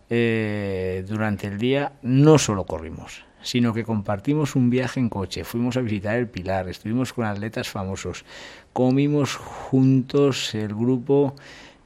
durante 0.08 1.46
el 1.46 1.58
día, 1.58 1.92
no 2.02 2.38
solo 2.38 2.64
corrimos, 2.64 3.24
sino 3.42 3.72
que 3.72 3.82
compartimos 3.82 4.54
un 4.56 4.68
viaje 4.70 5.00
en 5.00 5.08
coche, 5.08 5.42
fuimos 5.42 5.76
a 5.76 5.80
visitar 5.80 6.16
el 6.16 6.28
Pilar, 6.28 6.68
estuvimos 6.68 7.12
con 7.14 7.24
atletas 7.24 7.70
famosos, 7.70 8.24
comimos 8.72 9.36
juntos 9.36 10.54
el 10.54 10.74
grupo, 10.74 11.34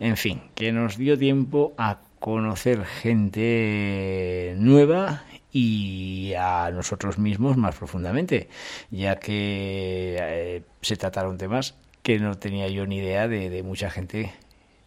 en 0.00 0.16
fin, 0.16 0.42
que 0.56 0.72
nos 0.72 0.98
dio 0.98 1.16
tiempo 1.16 1.72
a 1.78 2.00
conocer 2.18 2.84
gente 2.84 4.54
nueva 4.58 5.22
y 5.58 6.34
a 6.34 6.70
nosotros 6.70 7.16
mismos 7.16 7.56
más 7.56 7.74
profundamente, 7.74 8.50
ya 8.90 9.16
que 9.16 10.18
eh, 10.20 10.62
se 10.82 10.96
trataron 10.96 11.38
temas 11.38 11.76
que 12.02 12.18
no 12.18 12.34
tenía 12.34 12.68
yo 12.68 12.86
ni 12.86 12.98
idea 12.98 13.26
de, 13.26 13.62
mucha 13.62 13.88
gente 13.88 14.34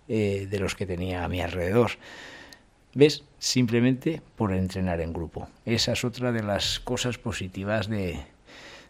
eh, 0.08 0.46
de 0.48 0.60
los 0.60 0.76
que 0.76 0.86
tenía 0.86 1.24
a 1.24 1.28
mi 1.28 1.42
alrededor. 1.42 1.94
¿Ves? 2.94 3.24
Simplemente 3.40 4.22
por 4.36 4.54
entrenar 4.54 5.02
en 5.02 5.12
grupo. 5.12 5.50
Esa 5.66 5.94
es 5.94 6.06
otra 6.06 6.32
de 6.32 6.44
las 6.44 6.80
cosas 6.80 7.18
positivas 7.18 7.90
de, 7.90 8.20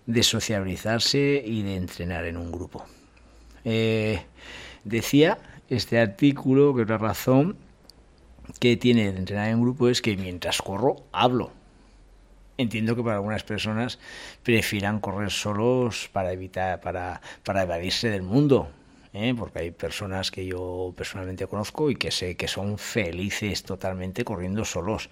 de 0.05 0.23
sociabilizarse 0.23 1.41
y 1.45 1.61
de 1.61 1.77
entrenar 1.77 2.25
en 2.25 2.35
un 2.35 2.51
grupo. 2.51 2.83
Eh, 3.63 4.21
decía 4.83 5.37
este 5.69 5.97
artículo 5.97 6.75
que 6.75 6.83
la 6.83 6.97
razón 6.97 7.55
que 8.59 8.75
tiene 8.75 9.13
de 9.13 9.17
entrenar 9.17 9.47
en 9.47 9.61
grupo 9.61 9.87
es 9.87 10.01
que 10.01 10.17
mientras 10.17 10.61
corro, 10.61 10.97
hablo. 11.13 11.53
Entiendo 12.59 12.93
que 12.93 13.03
para 13.03 13.15
algunas 13.15 13.43
personas 13.43 13.99
prefieran 14.43 14.99
correr 14.99 15.31
solos 15.31 16.09
para 16.11 16.33
evitar, 16.33 16.81
para, 16.81 17.21
para 17.45 17.63
evadirse 17.63 18.09
del 18.09 18.21
mundo, 18.21 18.67
¿eh? 19.13 19.33
porque 19.33 19.59
hay 19.59 19.71
personas 19.71 20.29
que 20.29 20.45
yo 20.45 20.93
personalmente 20.93 21.47
conozco 21.47 21.89
y 21.89 21.95
que 21.95 22.11
sé 22.11 22.35
que 22.35 22.49
son 22.49 22.77
felices 22.77 23.63
totalmente 23.63 24.25
corriendo 24.25 24.65
solos. 24.65 25.09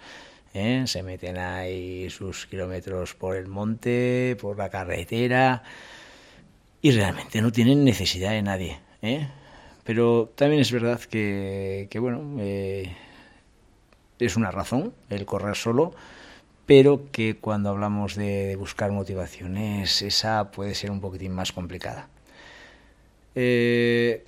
¿eh? 0.53 0.83
Se 0.87 1.03
meten 1.03 1.37
ahí 1.37 2.09
sus 2.09 2.47
kilómetros 2.47 3.13
por 3.13 3.37
el 3.37 3.47
monte, 3.47 4.35
por 4.41 4.57
la 4.57 4.67
carretera 4.67 5.63
y 6.81 6.91
realmente 6.91 7.41
no 7.41 7.53
tienen 7.53 7.85
necesidad 7.85 8.31
de 8.31 8.41
nadie. 8.41 8.77
¿eh? 9.01 9.25
Pero 9.85 10.33
también 10.35 10.59
es 10.59 10.71
verdad 10.73 10.99
que, 10.99 11.87
que 11.89 11.99
bueno, 11.99 12.41
es 14.19 14.35
una 14.35 14.51
razón 14.51 14.93
el 15.09 15.25
correr 15.25 15.55
solo 15.55 15.93
pero 16.67 17.09
que 17.11 17.37
cuando 17.37 17.69
hablamos 17.69 18.15
de 18.15 18.55
buscar 18.57 18.91
motivaciones, 18.91 20.01
esa 20.03 20.51
puede 20.51 20.75
ser 20.75 20.91
un 20.91 21.01
poquitín 21.01 21.31
más 21.31 21.51
complicada. 21.51 22.09
Eh, 23.33 24.25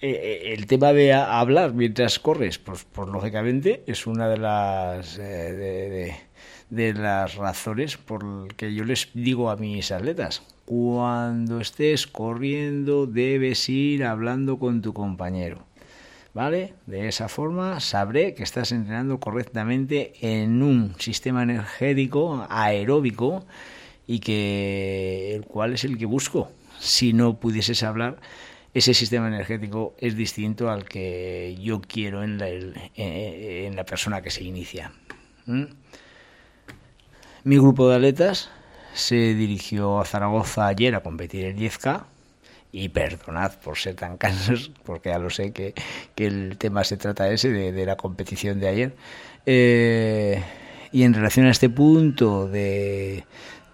eh, 0.00 0.52
el 0.52 0.66
tema 0.66 0.92
de 0.92 1.12
hablar 1.14 1.72
mientras 1.72 2.18
corres, 2.18 2.58
pues, 2.58 2.84
pues 2.92 3.08
lógicamente 3.08 3.84
es 3.86 4.06
una 4.06 4.28
de 4.28 4.38
las 4.38 5.18
eh, 5.18 6.16
de, 6.68 6.92
las 6.94 7.36
razones 7.36 7.96
por 7.96 8.52
que 8.56 8.74
yo 8.74 8.84
les 8.84 9.08
digo 9.14 9.50
a 9.50 9.56
mis 9.56 9.92
atletas 9.92 10.42
cuando 10.66 11.60
estés 11.60 12.06
corriendo 12.06 13.06
debes 13.06 13.68
ir 13.68 14.04
hablando 14.04 14.58
con 14.58 14.82
tu 14.82 14.92
compañero. 14.92 15.64
¿Vale? 16.34 16.74
De 16.86 17.06
esa 17.06 17.28
forma 17.28 17.78
sabré 17.78 18.34
que 18.34 18.42
estás 18.42 18.72
entrenando 18.72 19.20
correctamente 19.20 20.14
en 20.20 20.62
un 20.62 20.96
sistema 20.98 21.44
energético 21.44 22.44
aeróbico 22.50 23.46
y 24.04 24.18
que 24.18 25.36
el 25.36 25.44
cual 25.44 25.74
es 25.74 25.84
el 25.84 25.96
que 25.96 26.06
busco 26.06 26.50
si 26.80 27.12
no 27.12 27.38
pudieses 27.38 27.84
hablar, 27.84 28.18
ese 28.74 28.94
sistema 28.94 29.28
energético 29.28 29.94
es 29.98 30.16
distinto 30.16 30.70
al 30.70 30.84
que 30.84 31.56
yo 31.60 31.80
quiero 31.80 32.24
en 32.24 32.38
la, 32.38 32.48
eh, 32.48 33.66
en 33.66 33.76
la 33.76 33.84
persona 33.84 34.20
que 34.20 34.30
se 34.30 34.42
inicia. 34.42 34.92
Mi 37.44 37.56
grupo 37.56 37.88
de 37.88 37.94
atletas 37.94 38.50
se 38.92 39.34
dirigió 39.34 40.00
a 40.00 40.04
Zaragoza 40.04 40.66
ayer 40.66 40.96
a 40.96 41.02
competir 41.04 41.44
el 41.44 41.56
10K 41.56 42.06
y 42.74 42.88
perdonad 42.88 43.52
por 43.62 43.78
ser 43.78 43.94
tan 43.94 44.16
cansos, 44.16 44.72
porque 44.84 45.10
ya 45.10 45.18
lo 45.20 45.30
sé 45.30 45.52
que, 45.52 45.74
el 46.16 46.58
tema 46.58 46.82
se 46.82 46.96
trata 46.96 47.30
ese 47.30 47.50
de, 47.50 47.86
la 47.86 47.96
competición 47.96 48.58
de 48.58 48.68
ayer. 48.68 48.94
Eh, 49.46 50.42
Y 50.90 51.04
en 51.04 51.14
relación 51.14 51.46
a 51.46 51.50
este 51.50 51.70
punto 51.70 52.48
de, 52.48 53.24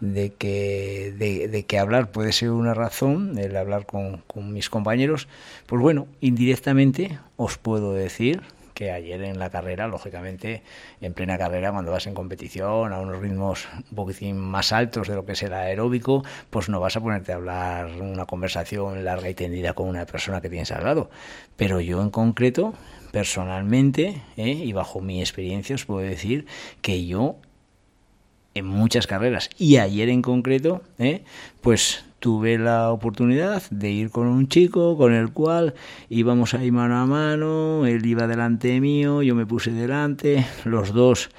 de 0.00 0.34
que, 0.34 1.14
de, 1.16 1.64
que 1.64 1.78
hablar 1.78 2.10
puede 2.12 2.32
ser 2.32 2.50
una 2.50 2.74
razón, 2.74 3.38
el 3.38 3.56
hablar 3.56 3.86
con, 3.86 4.18
con 4.26 4.52
mis 4.52 4.68
compañeros, 4.68 5.28
pues 5.66 5.80
bueno, 5.80 6.06
indirectamente 6.20 7.18
os 7.36 7.56
puedo 7.56 7.94
decir 7.94 8.42
que 8.80 8.90
ayer 8.90 9.22
en 9.24 9.38
la 9.38 9.50
carrera, 9.50 9.88
lógicamente, 9.88 10.62
en 11.02 11.12
plena 11.12 11.36
carrera, 11.36 11.70
cuando 11.70 11.92
vas 11.92 12.06
en 12.06 12.14
competición 12.14 12.94
a 12.94 12.98
unos 12.98 13.20
ritmos 13.20 13.68
un 13.90 13.94
poquitín 13.94 14.38
más 14.38 14.72
altos 14.72 15.06
de 15.06 15.14
lo 15.14 15.26
que 15.26 15.32
es 15.32 15.42
el 15.42 15.52
aeróbico, 15.52 16.24
pues 16.48 16.70
no 16.70 16.80
vas 16.80 16.96
a 16.96 17.00
ponerte 17.02 17.32
a 17.32 17.34
hablar 17.34 17.88
una 18.00 18.24
conversación 18.24 19.04
larga 19.04 19.28
y 19.28 19.34
tendida 19.34 19.74
con 19.74 19.86
una 19.86 20.06
persona 20.06 20.40
que 20.40 20.48
tienes 20.48 20.72
al 20.72 20.84
lado. 20.84 21.10
Pero 21.56 21.82
yo 21.82 22.00
en 22.00 22.08
concreto, 22.08 22.72
personalmente, 23.12 24.22
¿eh? 24.38 24.52
y 24.52 24.72
bajo 24.72 25.02
mi 25.02 25.20
experiencia, 25.20 25.74
os 25.74 25.84
puedo 25.84 26.00
decir 26.00 26.46
que 26.80 27.04
yo 27.06 27.36
en 28.54 28.64
muchas 28.64 29.06
carreras 29.06 29.50
y 29.58 29.76
ayer 29.76 30.08
en 30.08 30.22
concreto, 30.22 30.80
¿eh? 30.98 31.22
pues 31.60 32.06
tuve 32.20 32.58
la 32.58 32.92
oportunidad 32.92 33.62
de 33.70 33.90
ir 33.90 34.10
con 34.10 34.26
un 34.26 34.46
chico 34.46 34.96
con 34.96 35.12
el 35.12 35.32
cual 35.32 35.74
íbamos 36.08 36.54
ahí 36.54 36.70
mano 36.70 36.98
a 36.98 37.06
mano, 37.06 37.86
él 37.86 38.04
iba 38.06 38.26
delante 38.26 38.80
mío, 38.80 39.22
yo 39.22 39.34
me 39.34 39.46
puse 39.46 39.72
delante, 39.72 40.46
los 40.64 40.92
dos 40.92 41.30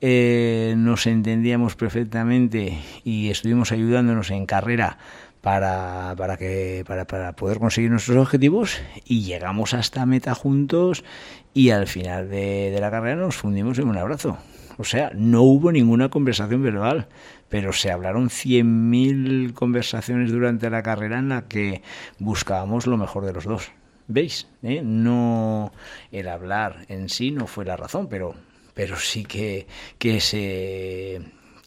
eh, 0.00 0.74
nos 0.76 1.06
entendíamos 1.06 1.76
perfectamente 1.76 2.78
y 3.04 3.30
estuvimos 3.30 3.70
ayudándonos 3.70 4.30
en 4.30 4.46
carrera 4.46 4.98
para, 5.42 6.14
para, 6.16 6.36
que, 6.36 6.84
para, 6.86 7.06
para 7.06 7.36
poder 7.36 7.58
conseguir 7.58 7.90
nuestros 7.90 8.16
objetivos 8.16 8.80
y 9.04 9.22
llegamos 9.22 9.74
hasta 9.74 10.06
meta 10.06 10.34
juntos 10.34 11.04
y 11.52 11.70
al 11.70 11.86
final 11.86 12.30
de, 12.30 12.70
de 12.70 12.80
la 12.80 12.90
carrera 12.90 13.16
nos 13.16 13.36
fundimos 13.36 13.78
en 13.78 13.88
un 13.88 13.98
abrazo. 13.98 14.38
O 14.78 14.84
sea, 14.84 15.10
no 15.14 15.42
hubo 15.42 15.72
ninguna 15.72 16.08
conversación 16.08 16.62
verbal, 16.62 17.08
pero 17.48 17.72
se 17.72 17.90
hablaron 17.90 18.28
100.000 18.28 19.52
conversaciones 19.54 20.32
durante 20.32 20.70
la 20.70 20.82
carrera 20.82 21.18
en 21.18 21.28
la 21.28 21.48
que 21.48 21.82
buscábamos 22.18 22.86
lo 22.86 22.96
mejor 22.96 23.24
de 23.24 23.32
los 23.32 23.44
dos. 23.44 23.70
¿Veis? 24.08 24.48
¿Eh? 24.62 24.82
No 24.82 25.72
el 26.10 26.28
hablar 26.28 26.84
en 26.88 27.08
sí 27.08 27.30
no 27.30 27.46
fue 27.46 27.64
la 27.64 27.76
razón, 27.76 28.08
pero, 28.08 28.34
pero 28.74 28.96
sí 28.96 29.24
que, 29.24 29.66
que 29.98 30.20
se 30.20 31.22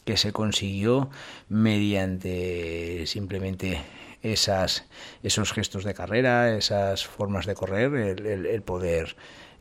que 0.05 0.17
se 0.17 0.31
consiguió 0.31 1.09
mediante 1.49 3.05
simplemente 3.07 3.81
esos 4.21 5.53
gestos 5.53 5.83
de 5.83 5.93
carrera, 5.93 6.55
esas 6.55 7.05
formas 7.05 7.45
de 7.45 7.55
correr, 7.55 7.93
el, 7.95 8.61
poder 8.61 9.15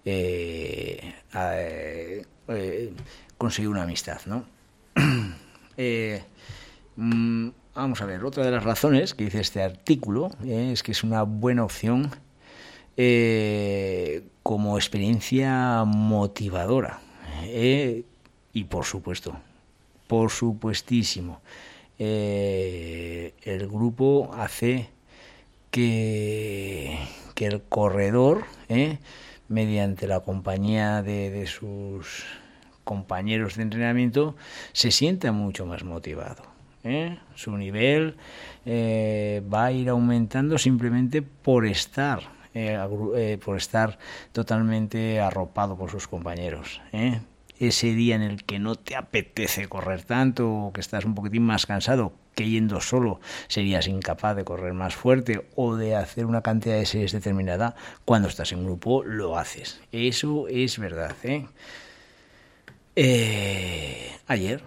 eh, 0.04 1.14
eh, 2.48 2.92
conseguir 3.38 3.69
una 3.69 3.83
amistad, 3.83 4.21
¿no? 4.26 4.45
Eh, 5.76 6.23
mm, 6.95 7.49
vamos 7.75 8.00
a 8.00 8.05
ver, 8.05 8.25
otra 8.25 8.45
de 8.45 8.53
las 8.53 8.62
razones 8.62 9.12
que 9.12 9.25
dice 9.25 9.41
este 9.41 9.61
artículo 9.61 10.31
eh, 10.45 10.71
es 10.73 10.85
que 10.85 10.93
es 10.93 11.03
una 11.03 11.25
buena 11.25 11.64
opción 11.64 12.12
eh, 12.97 14.23
como 14.45 14.79
experiencia 14.79 15.83
motivadora. 15.85 17.00
y 18.53 18.64
por 18.69 18.85
supuesto, 18.85 19.37
por 20.07 20.31
supuestísimo, 20.31 21.41
el 21.99 23.69
grupo 23.69 24.31
hace 24.38 24.91
que, 25.73 26.97
que 27.35 27.47
el 27.47 27.62
corredor, 27.62 28.45
mediante 29.49 30.07
la 30.07 30.21
compañía 30.21 31.03
de 31.03 31.49
sus 31.49 32.25
compañeros 32.85 33.57
de 33.57 33.62
entrenamiento, 33.62 34.37
se 34.73 34.91
sienta 34.91 35.33
mucho 35.33 35.67
más 35.67 35.83
motivado. 35.85 36.55
¿eh? 36.85 37.19
Su 37.35 37.57
nivel 37.57 38.17
eh, 38.64 39.43
va 39.53 39.67
a 39.67 39.73
ir 39.73 39.88
aumentando 39.88 40.59
simplemente 40.59 41.23
por 41.23 41.67
estar, 41.67 42.20
eh, 42.55 43.38
por 43.44 43.57
estar 43.57 43.99
totalmente 44.33 45.20
arropado 45.20 45.77
por 45.77 45.90
sus 45.90 46.07
compañeros. 46.07 46.81
Ese 47.59 47.94
día 47.94 48.16
en 48.16 48.23
el 48.23 48.44
que 48.44 48.59
no 48.59 48.75
te 48.75 48.97
apetece 48.97 49.68
correr 49.68 50.03
tanto 50.03 50.51
o 50.53 50.73
que 50.73 50.81
estás 50.81 51.05
un 51.05 51.14
poquitín 51.14 51.44
más 51.44 51.66
cansado, 51.66 52.12
que 52.35 52.49
yendo 52.49 52.81
solo 52.81 53.20
serías 53.47 53.87
incapaz 53.87 54.35
de 54.37 54.44
correr 54.44 54.75
más 54.75 54.97
fuerte 54.97 55.47
o 55.55 55.77
de 55.77 55.94
hacer 55.94 56.27
una 56.27 56.42
cantidad 56.42 56.75
de 56.75 56.85
series 56.85 57.12
determinada, 57.12 57.77
cuando 58.05 58.29
estás 58.29 58.53
en 58.53 58.64
grupo 58.64 59.05
lo 59.05 59.38
haces. 59.38 59.81
Eso 59.92 60.49
es 60.49 60.79
verdad. 60.81 61.14
¿eh? 61.23 61.47
Eh, 62.96 64.12
ayer, 64.28 64.62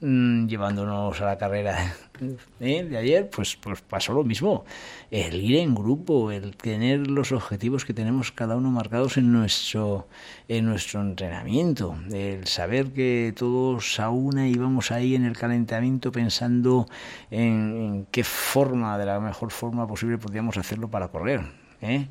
mm, 0.00 0.46
llevándonos 0.46 1.20
a 1.20 1.26
la 1.26 1.38
carrera 1.38 1.94
¿eh? 2.60 2.84
de 2.84 2.96
ayer, 2.96 3.28
pues, 3.30 3.56
pues 3.56 3.82
pasó 3.82 4.14
lo 4.14 4.24
mismo. 4.24 4.64
El 5.10 5.34
ir 5.42 5.56
en 5.56 5.74
grupo, 5.74 6.30
el 6.30 6.56
tener 6.56 7.06
los 7.06 7.32
objetivos 7.32 7.84
que 7.84 7.92
tenemos 7.94 8.32
cada 8.32 8.56
uno 8.56 8.70
marcados 8.70 9.18
en 9.18 9.30
nuestro, 9.32 10.08
en 10.48 10.64
nuestro 10.64 11.02
entrenamiento, 11.02 11.96
el 12.10 12.46
saber 12.46 12.92
que 12.92 13.34
todos 13.36 14.00
a 14.00 14.08
una 14.10 14.48
íbamos 14.48 14.90
ahí 14.90 15.14
en 15.14 15.24
el 15.24 15.36
calentamiento 15.36 16.12
pensando 16.12 16.86
en, 17.30 17.76
en 17.76 18.06
qué 18.06 18.24
forma, 18.24 18.96
de 18.98 19.06
la 19.06 19.20
mejor 19.20 19.50
forma 19.52 19.86
posible 19.86 20.18
podíamos 20.18 20.56
hacerlo 20.56 20.88
para 20.88 21.08
correr. 21.08 21.42
¿eh? 21.82 22.08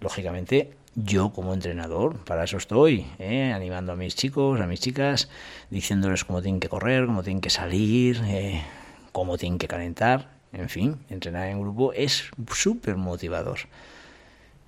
Lógicamente, 0.00 0.77
yo 1.04 1.30
como 1.30 1.54
entrenador, 1.54 2.18
para 2.24 2.44
eso 2.44 2.56
estoy, 2.56 3.06
¿eh? 3.18 3.52
animando 3.52 3.92
a 3.92 3.96
mis 3.96 4.16
chicos, 4.16 4.60
a 4.60 4.66
mis 4.66 4.80
chicas, 4.80 5.28
diciéndoles 5.70 6.24
cómo 6.24 6.42
tienen 6.42 6.60
que 6.60 6.68
correr, 6.68 7.06
cómo 7.06 7.22
tienen 7.22 7.40
que 7.40 7.50
salir, 7.50 8.20
eh, 8.26 8.62
cómo 9.12 9.38
tienen 9.38 9.58
que 9.58 9.68
calentar, 9.68 10.30
en 10.52 10.68
fin, 10.68 10.96
entrenar 11.08 11.48
en 11.48 11.60
grupo 11.60 11.92
es 11.92 12.30
súper 12.52 12.96
motivador. 12.96 13.58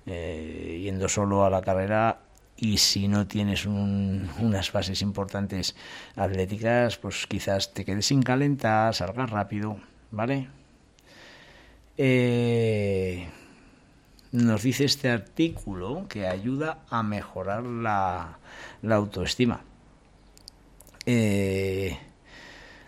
Eh, 0.05 0.79
yendo 0.83 1.07
solo 1.09 1.45
a 1.45 1.49
la 1.49 1.61
carrera 1.61 2.21
y 2.57 2.77
si 2.77 3.07
no 3.07 3.27
tienes 3.27 3.65
unas 3.65 4.71
bases 4.71 5.01
importantes 5.01 5.75
atléticas, 6.15 6.97
pues 6.97 7.27
quizás 7.27 7.73
te 7.73 7.85
quedes 7.85 8.05
sin 8.05 8.21
calentar, 8.23 8.93
salgas 8.95 9.29
rápido, 9.29 9.77
¿vale? 10.11 10.47
Eh, 11.97 13.27
nos 14.31 14.63
dice 14.63 14.85
este 14.85 15.09
artículo 15.09 16.07
que 16.07 16.27
ayuda 16.27 16.79
a 16.89 17.03
mejorar 17.03 17.63
la, 17.63 18.37
autoestima. 18.89 19.61
Eh, 21.05 21.97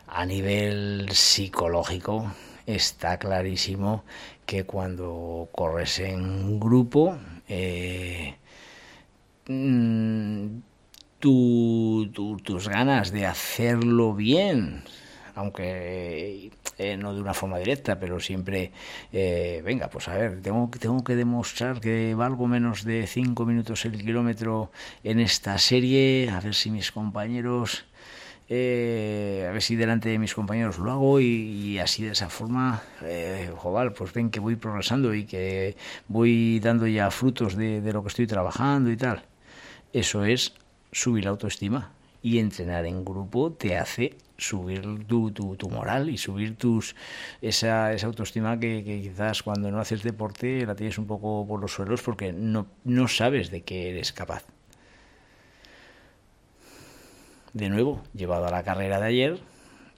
a 0.07 0.25
nivel 0.25 1.09
psicológico 1.11 2.31
está 2.65 3.17
clarísimo 3.17 4.03
que 4.45 4.65
cuando 4.65 5.49
corres 5.51 5.99
en 5.99 6.59
grupo 6.59 7.17
eh, 7.47 8.35
mm, 9.47 10.47
tus 11.19 12.67
ganas 12.69 13.11
de 13.11 13.25
hacerlo 13.25 14.13
bien 14.13 14.83
aunque 15.35 16.51
eh, 16.83 16.97
no 16.97 17.13
de 17.13 17.21
una 17.21 17.33
forma 17.33 17.57
directa, 17.57 17.99
pero 17.99 18.19
siempre, 18.19 18.71
eh, 19.11 19.61
venga, 19.63 19.89
pues 19.89 20.07
a 20.07 20.15
ver, 20.15 20.41
tengo, 20.41 20.69
tengo 20.79 21.03
que 21.03 21.15
demostrar 21.15 21.79
que 21.79 22.13
valgo 22.15 22.47
menos 22.47 22.83
de 22.83 23.07
cinco 23.07 23.45
minutos 23.45 23.85
el 23.85 23.97
kilómetro 23.97 24.71
en 25.03 25.19
esta 25.19 25.57
serie, 25.57 26.29
a 26.29 26.39
ver 26.39 26.53
si 26.53 26.71
mis 26.71 26.91
compañeros... 26.91 27.85
Eh, 28.49 29.47
a 29.49 29.53
ver 29.53 29.61
si 29.61 29.77
delante 29.77 30.09
de 30.09 30.19
mis 30.19 30.33
compañeros 30.35 30.77
lo 30.77 30.91
hago 30.91 31.19
y, 31.21 31.79
así 31.79 32.03
de 32.03 32.11
esa 32.11 32.29
forma, 32.29 32.83
eh, 33.01 33.49
joder, 33.55 33.93
pues 33.93 34.11
ven 34.13 34.29
que 34.29 34.41
voy 34.41 34.57
progresando 34.57 35.13
y 35.15 35.25
que 35.25 35.77
voy 36.09 36.59
dando 36.59 36.85
ya 36.85 37.09
frutos 37.09 37.55
de, 37.55 37.79
de 37.81 37.93
lo 37.93 38.03
que 38.03 38.09
estoy 38.09 38.27
trabajando 38.27 38.91
y 38.91 38.97
tal. 38.97 39.23
Eso 39.93 40.25
es 40.25 40.53
subir 40.91 41.23
la 41.23 41.31
autoestima 41.31 41.93
y 42.23 42.39
entrenar 42.39 42.85
en 42.85 43.05
grupo 43.05 43.51
te 43.51 43.77
hace 43.77 44.15
subir 44.37 45.05
tu, 45.05 45.31
tu, 45.31 45.69
moral 45.69 46.09
y 46.09 46.17
subir 46.17 46.55
tus 46.57 46.95
esa, 47.41 47.93
esa 47.93 48.07
autoestima 48.07 48.59
que, 48.59 48.83
quizás 48.83 49.43
cuando 49.43 49.69
no 49.69 49.79
haces 49.79 50.01
deporte 50.01 50.65
la 50.65 50.75
tienes 50.75 50.97
un 50.97 51.05
poco 51.05 51.45
por 51.47 51.59
los 51.59 51.73
suelos 51.73 52.01
porque 52.01 52.31
no, 52.33 52.65
no 52.85 53.07
sabes 53.07 53.51
de 53.51 53.61
qué 53.61 53.89
eres 53.89 54.11
capaz. 54.13 54.45
De 57.51 57.69
nuevo, 57.69 58.01
llevado 58.15 58.47
a 58.47 58.51
la 58.51 58.63
carrera 58.63 58.99
de 58.99 59.05
ayer, 59.05 59.39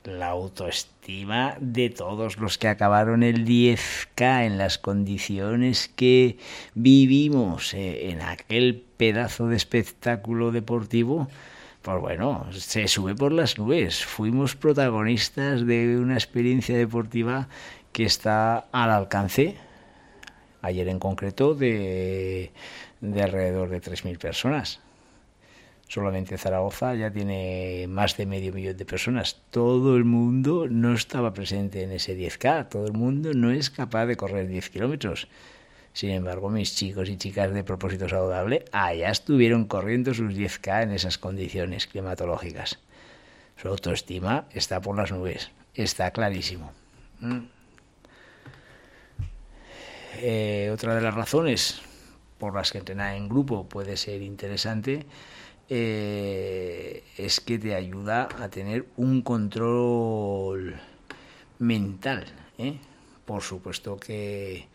la 0.03 0.27
autoestima 0.27 1.55
de 1.59 1.89
todos 1.89 2.37
los 2.37 2.57
que 2.57 2.67
acabaron 2.67 3.23
el 3.23 3.45
10K 3.45 4.45
en 4.45 4.57
las 4.57 4.77
condiciones 4.77 5.89
que 5.95 6.37
vivimos 6.73 7.73
eh, 7.73 8.09
en 8.09 8.21
aquel 8.21 8.83
pedazo 8.97 9.47
de 9.47 9.55
espectáculo 9.55 10.51
deportivo, 10.51 11.27
pues 11.85 12.01
bueno, 12.01 12.47
se 12.51 12.87
sube 12.87 13.13
por 13.13 13.31
las 13.31 13.59
nubes. 13.59 14.03
Fuimos 14.03 14.55
protagonistas 14.55 15.67
de 15.67 15.99
una 15.99 16.15
experiencia 16.15 16.75
deportiva 16.75 17.47
que 17.91 18.05
está 18.05 18.65
al 18.71 18.89
alcance, 18.89 19.55
ayer 20.63 20.87
en 20.87 20.97
concreto, 20.97 21.53
de, 21.53 22.51
de 23.01 23.21
alrededor 23.21 23.69
de 23.69 23.83
3.000 23.83 24.17
personas. 24.17 24.79
Solamente 25.87 26.39
Zaragoza 26.39 26.95
ya 26.95 27.11
tiene 27.11 27.85
más 27.87 28.17
de 28.17 28.25
medio 28.25 28.51
millón 28.51 28.77
de 28.77 28.85
personas. 28.85 29.43
Todo 29.51 29.95
el 29.95 30.05
mundo 30.05 30.65
no 30.67 30.91
estaba 30.91 31.33
presente 31.35 31.83
en 31.83 31.91
ese 31.91 32.17
10K. 32.17 32.67
Todo 32.67 32.87
el 32.87 32.93
mundo 32.93 33.31
no 33.35 33.51
es 33.51 33.69
capaz 33.69 34.07
de 34.07 34.15
correr 34.15 34.47
10 34.47 34.71
kilómetros. 34.71 35.27
Sin 35.95 36.09
embargo, 36.09 36.49
mis 36.49 36.75
chicos 36.75 37.07
y 37.07 37.15
chicas 37.15 37.53
de 37.53 37.63
propósito 37.63 38.09
saludable 38.09 38.65
allá 38.73 39.09
estuvieron 39.09 39.63
corriendo 39.63 40.13
sus 40.13 40.33
10K 40.33 40.83
en 40.83 40.91
esas 40.91 41.17
condiciones 41.17 41.87
climatológicas. 41.87 42.79
Su 43.55 43.69
autoestima 43.69 44.45
está 44.51 44.81
por 44.81 44.97
las 44.97 45.13
nubes. 45.13 45.51
Está 45.73 46.11
clarísimo. 46.11 46.73
¿Mm? 47.21 47.45
Eh, 50.17 50.69
otra 50.73 50.95
de 50.95 51.01
las 51.01 51.13
razones 51.13 51.81
por 52.39 52.53
las 52.53 52.73
que 52.73 52.79
entrenar 52.79 53.15
en 53.15 53.29
grupo 53.29 53.65
puede 53.65 53.95
ser 53.95 54.21
interesante 54.21 55.05
eh, 55.69 57.05
es 57.15 57.39
que 57.39 57.57
te 57.57 57.73
ayuda 57.73 58.27
a 58.37 58.49
tener 58.49 58.85
un 58.97 59.21
control 59.21 60.75
mental. 61.59 62.25
¿eh? 62.57 62.79
Por 63.25 63.41
supuesto 63.41 63.95
que, 63.95 64.67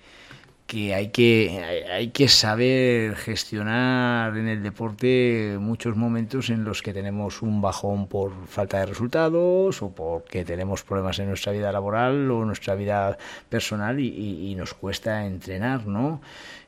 que, 0.71 0.95
hay 0.95 1.09
que 1.09 1.85
hay 1.93 2.09
que 2.11 2.29
saber 2.29 3.17
gestionar 3.17 4.37
en 4.37 4.47
el 4.47 4.63
deporte 4.63 5.57
muchos 5.59 5.97
momentos 5.97 6.49
en 6.49 6.63
los 6.63 6.81
que 6.81 6.95
tenemos 6.95 7.43
un 7.43 7.61
bajón 7.61 8.07
por 8.07 8.47
falta 8.47 8.79
de 8.79 8.87
resultados 8.87 9.83
o 9.83 9.91
porque 9.91 10.45
tenemos 10.45 10.85
problemas 10.85 11.19
en 11.19 11.27
nuestra 11.27 11.51
vida 11.51 11.73
laboral 11.73 12.31
o 12.31 12.45
nuestra 12.45 12.77
vida 12.77 13.19
personal 13.49 13.99
y, 13.99 14.53
y 14.53 14.55
nos 14.55 14.73
cuesta 14.73 15.27
entrenar, 15.27 15.89
¿no? 15.89 16.21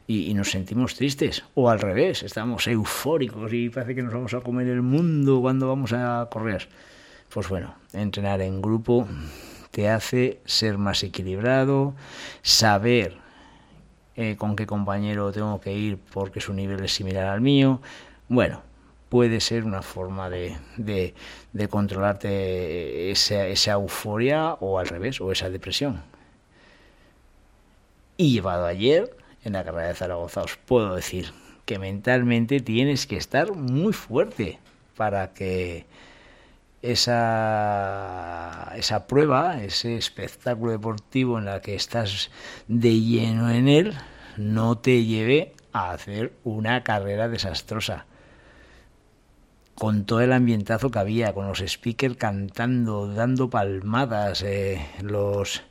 y, 0.08 0.34
nos 0.34 0.50
sentimos 0.50 0.96
tristes. 0.96 1.44
O 1.54 1.70
al 1.70 1.78
revés, 1.78 2.24
estamos 2.24 2.66
eufóricos 2.66 3.52
y 3.52 3.68
parece 3.68 3.94
que 3.94 4.02
nos 4.02 4.12
vamos 4.12 4.34
a 4.34 4.40
comer 4.40 4.66
el 4.66 4.82
mundo 4.82 5.40
cuando 5.40 5.68
vamos 5.68 5.92
a 5.92 6.28
correr. 6.28 6.68
Pues 7.32 7.48
bueno, 7.48 7.76
entrenar 7.92 8.40
en 8.40 8.60
grupo 8.60 9.06
te 9.70 9.88
hace 9.88 10.40
ser 10.44 10.76
más 10.76 11.04
equilibrado, 11.04 11.94
saber 12.42 13.21
eh, 14.16 14.37
con 14.37 14.57
qué 14.57 14.66
compañero 14.66 15.33
tengo 15.33 15.61
que 15.61 15.72
ir 15.72 15.98
porque 16.12 16.40
su 16.40 16.53
nivel 16.53 16.85
es 16.85 16.92
similar 16.92 17.27
al 17.27 17.40
mío. 17.40 17.81
Bueno, 18.29 18.62
puede 19.09 19.40
ser 19.40 19.64
una 19.64 19.83
forma 19.83 20.31
de, 20.31 20.57
de, 20.77 21.68
controlarte 21.68 23.11
esa, 23.11 23.46
esa 23.46 23.72
euforia 23.72 24.55
o 24.55 24.79
al 24.79 24.88
revés, 24.88 25.20
o 25.20 25.31
esa 25.33 25.51
depresión. 25.51 26.03
Y 28.16 28.33
llevado 28.33 28.66
ayer, 28.66 29.16
en 29.44 29.55
la 29.55 29.64
carrera 29.64 29.88
de 29.88 29.94
Zaragoza, 29.94 30.42
os 30.42 30.57
puedo 30.57 30.94
decir 30.94 31.33
que 31.64 31.79
mentalmente 31.79 32.61
tienes 32.61 33.07
que 33.07 33.16
estar 33.16 33.53
muy 33.53 33.92
fuerte 33.92 34.59
para 34.96 35.33
que 35.33 35.87
esa, 36.83 38.73
esa 38.77 39.07
prueba, 39.07 39.62
ese 39.62 39.97
espectáculo 39.97 40.73
deportivo 40.73 41.38
en 41.38 41.47
la 41.47 41.61
que 41.61 41.75
estás 41.75 42.31
de 42.68 43.01
lleno 43.01 43.51
en 43.51 43.68
él, 43.68 43.95
no 44.37 44.79
te 44.79 45.05
lleve 45.05 45.55
a 45.73 45.92
hacer 45.92 46.33
una 46.45 46.83
carrera 46.83 47.29
desastrosa 47.29 48.07
con 49.74 50.04
todo 50.04 50.20
el 50.20 50.32
ambientazo 50.32 50.90
que 50.90 50.98
había, 50.98 51.32
con 51.32 51.46
los 51.46 51.58
speakers 51.66 52.16
cantando, 52.16 53.12
dando 53.12 53.50
palmadas, 53.50 54.42
eh, 54.42 54.87
los 55.02 55.62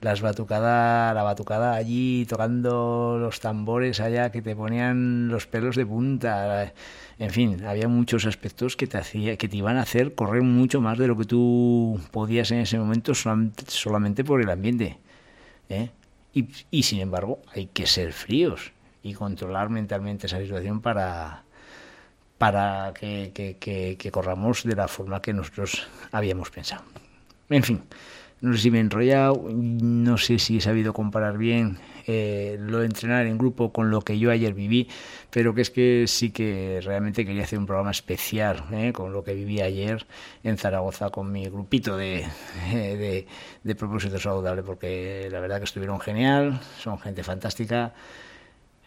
las 0.00 0.22
batucadas, 0.22 1.14
la 1.14 1.22
batucada 1.22 1.74
allí 1.74 2.24
tocando 2.26 3.18
los 3.20 3.40
tambores 3.40 4.00
allá 4.00 4.32
que 4.32 4.42
te 4.42 4.56
ponían 4.56 5.28
los 5.28 5.46
pelos 5.46 5.76
de 5.76 5.86
punta. 5.86 6.72
En 7.18 7.30
fin, 7.30 7.64
había 7.66 7.86
muchos 7.86 8.24
aspectos 8.24 8.76
que 8.76 8.86
te 8.86 8.96
hacía, 8.98 9.36
que 9.36 9.48
te 9.48 9.58
iban 9.58 9.76
a 9.76 9.82
hacer 9.82 10.14
correr 10.14 10.42
mucho 10.42 10.80
más 10.80 10.98
de 10.98 11.06
lo 11.06 11.16
que 11.16 11.26
tú 11.26 12.00
podías 12.12 12.50
en 12.50 12.60
ese 12.60 12.78
momento 12.78 13.12
solamente 13.14 14.24
por 14.24 14.40
el 14.40 14.50
ambiente. 14.50 14.98
¿eh? 15.68 15.90
Y 16.32 16.82
sin 16.82 17.00
embargo, 17.00 17.40
hay 17.54 17.66
que 17.66 17.86
ser 17.86 18.12
fríos 18.12 18.72
y 19.02 19.14
controlar 19.14 19.68
mentalmente 19.68 20.26
esa 20.26 20.40
situación 20.40 20.80
para 20.80 21.44
para 22.40 22.94
que, 22.94 23.32
que, 23.60 24.10
corramos 24.10 24.64
de 24.64 24.74
la 24.74 24.88
forma 24.88 25.20
que 25.20 25.34
nosotros 25.34 25.86
habíamos 26.10 26.48
pensado. 26.48 26.82
En 27.50 27.62
fin, 27.62 27.82
no 28.40 28.54
sé 28.54 28.62
si 28.62 28.70
me 28.70 28.78
he 28.78 28.80
enrollado, 28.80 29.44
no 29.52 30.16
sé 30.16 30.38
si 30.38 30.56
he 30.56 30.60
sabido 30.62 30.94
comparar 30.94 31.36
bien 31.36 31.76
eh, 32.06 32.56
lo 32.58 32.78
de 32.78 32.86
entrenar 32.86 33.26
en 33.26 33.36
grupo 33.36 33.74
con 33.74 33.90
lo 33.90 34.00
que 34.00 34.18
yo 34.18 34.30
ayer 34.30 34.54
viví, 34.54 34.88
pero 35.28 35.54
que 35.54 35.60
es 35.60 35.68
que 35.68 36.06
sí 36.06 36.30
que 36.30 36.80
realmente 36.82 37.26
quería 37.26 37.42
hacer 37.42 37.58
un 37.58 37.66
programa 37.66 37.90
especial 37.90 38.64
eh, 38.72 38.94
con 38.94 39.12
lo 39.12 39.22
que 39.22 39.34
viví 39.34 39.60
ayer 39.60 40.06
en 40.42 40.56
Zaragoza 40.56 41.10
con 41.10 41.30
mi 41.30 41.44
grupito 41.44 41.98
de, 41.98 42.26
de, 42.72 43.26
de 43.62 43.74
propósito 43.74 44.18
saludable, 44.18 44.62
porque 44.62 45.28
la 45.30 45.40
verdad 45.40 45.58
que 45.58 45.64
estuvieron 45.64 46.00
genial, 46.00 46.58
son 46.78 46.98
gente 47.00 47.22
fantástica 47.22 47.92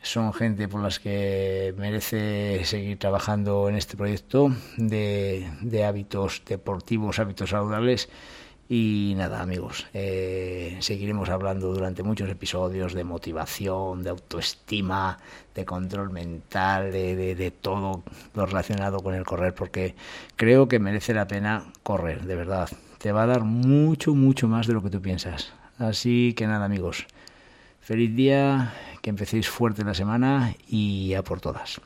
son 0.04 0.34
gente 0.34 0.68
por 0.68 0.82
las 0.82 1.00
que 1.00 1.74
merece 1.78 2.66
seguir 2.66 3.00
trabajando 3.00 3.70
en 3.70 3.76
este 3.76 3.96
proyecto 3.96 4.54
de, 4.78 5.50
de 5.62 5.86
hábitos 5.86 6.44
deportivos, 6.46 7.20
hábitos 7.20 7.50
saludables. 7.50 8.10
Y 8.70 9.14
nada, 9.18 9.42
amigos, 9.42 9.86
eh, 9.94 10.78
seguiremos 10.80 11.30
hablando 11.30 11.74
durante 11.74 12.02
muchos 12.02 12.30
episodios 12.30 12.94
de 12.94 13.04
motivación, 13.04 14.04
de 14.04 14.10
autoestima, 14.10 15.20
de 15.54 15.66
control 15.66 16.12
mental, 16.12 16.92
de, 16.92 17.16
de, 17.16 17.36
de, 17.36 17.52
todo 17.52 18.04
lo 18.34 18.46
relacionado 18.46 19.00
con 19.00 19.16
el 19.16 19.26
correr, 19.26 19.54
porque 19.54 19.96
creo 20.36 20.68
que 20.68 20.80
merece 20.80 21.14
la 21.14 21.28
pena 21.28 21.66
correr, 21.84 22.24
de 22.24 22.36
verdad. 22.36 22.70
Te 22.98 23.12
va 23.12 23.24
a 23.24 23.28
dar 23.28 23.42
mucho, 23.42 24.16
mucho 24.16 24.48
más 24.48 24.66
de 24.66 24.74
lo 24.74 24.82
que 24.82 24.90
tú 24.90 25.02
piensas. 25.02 25.54
Así 25.78 26.34
que 26.36 26.48
nada, 26.48 26.66
amigos, 26.66 27.06
feliz 27.82 28.16
día 28.16 28.74
que 29.04 29.10
empecéis 29.10 29.50
fuerte 29.50 29.84
la 29.84 29.94
semana 29.94 30.56
y 30.66 31.14
a 31.14 31.24
por 31.24 31.42
todas. 31.42 31.82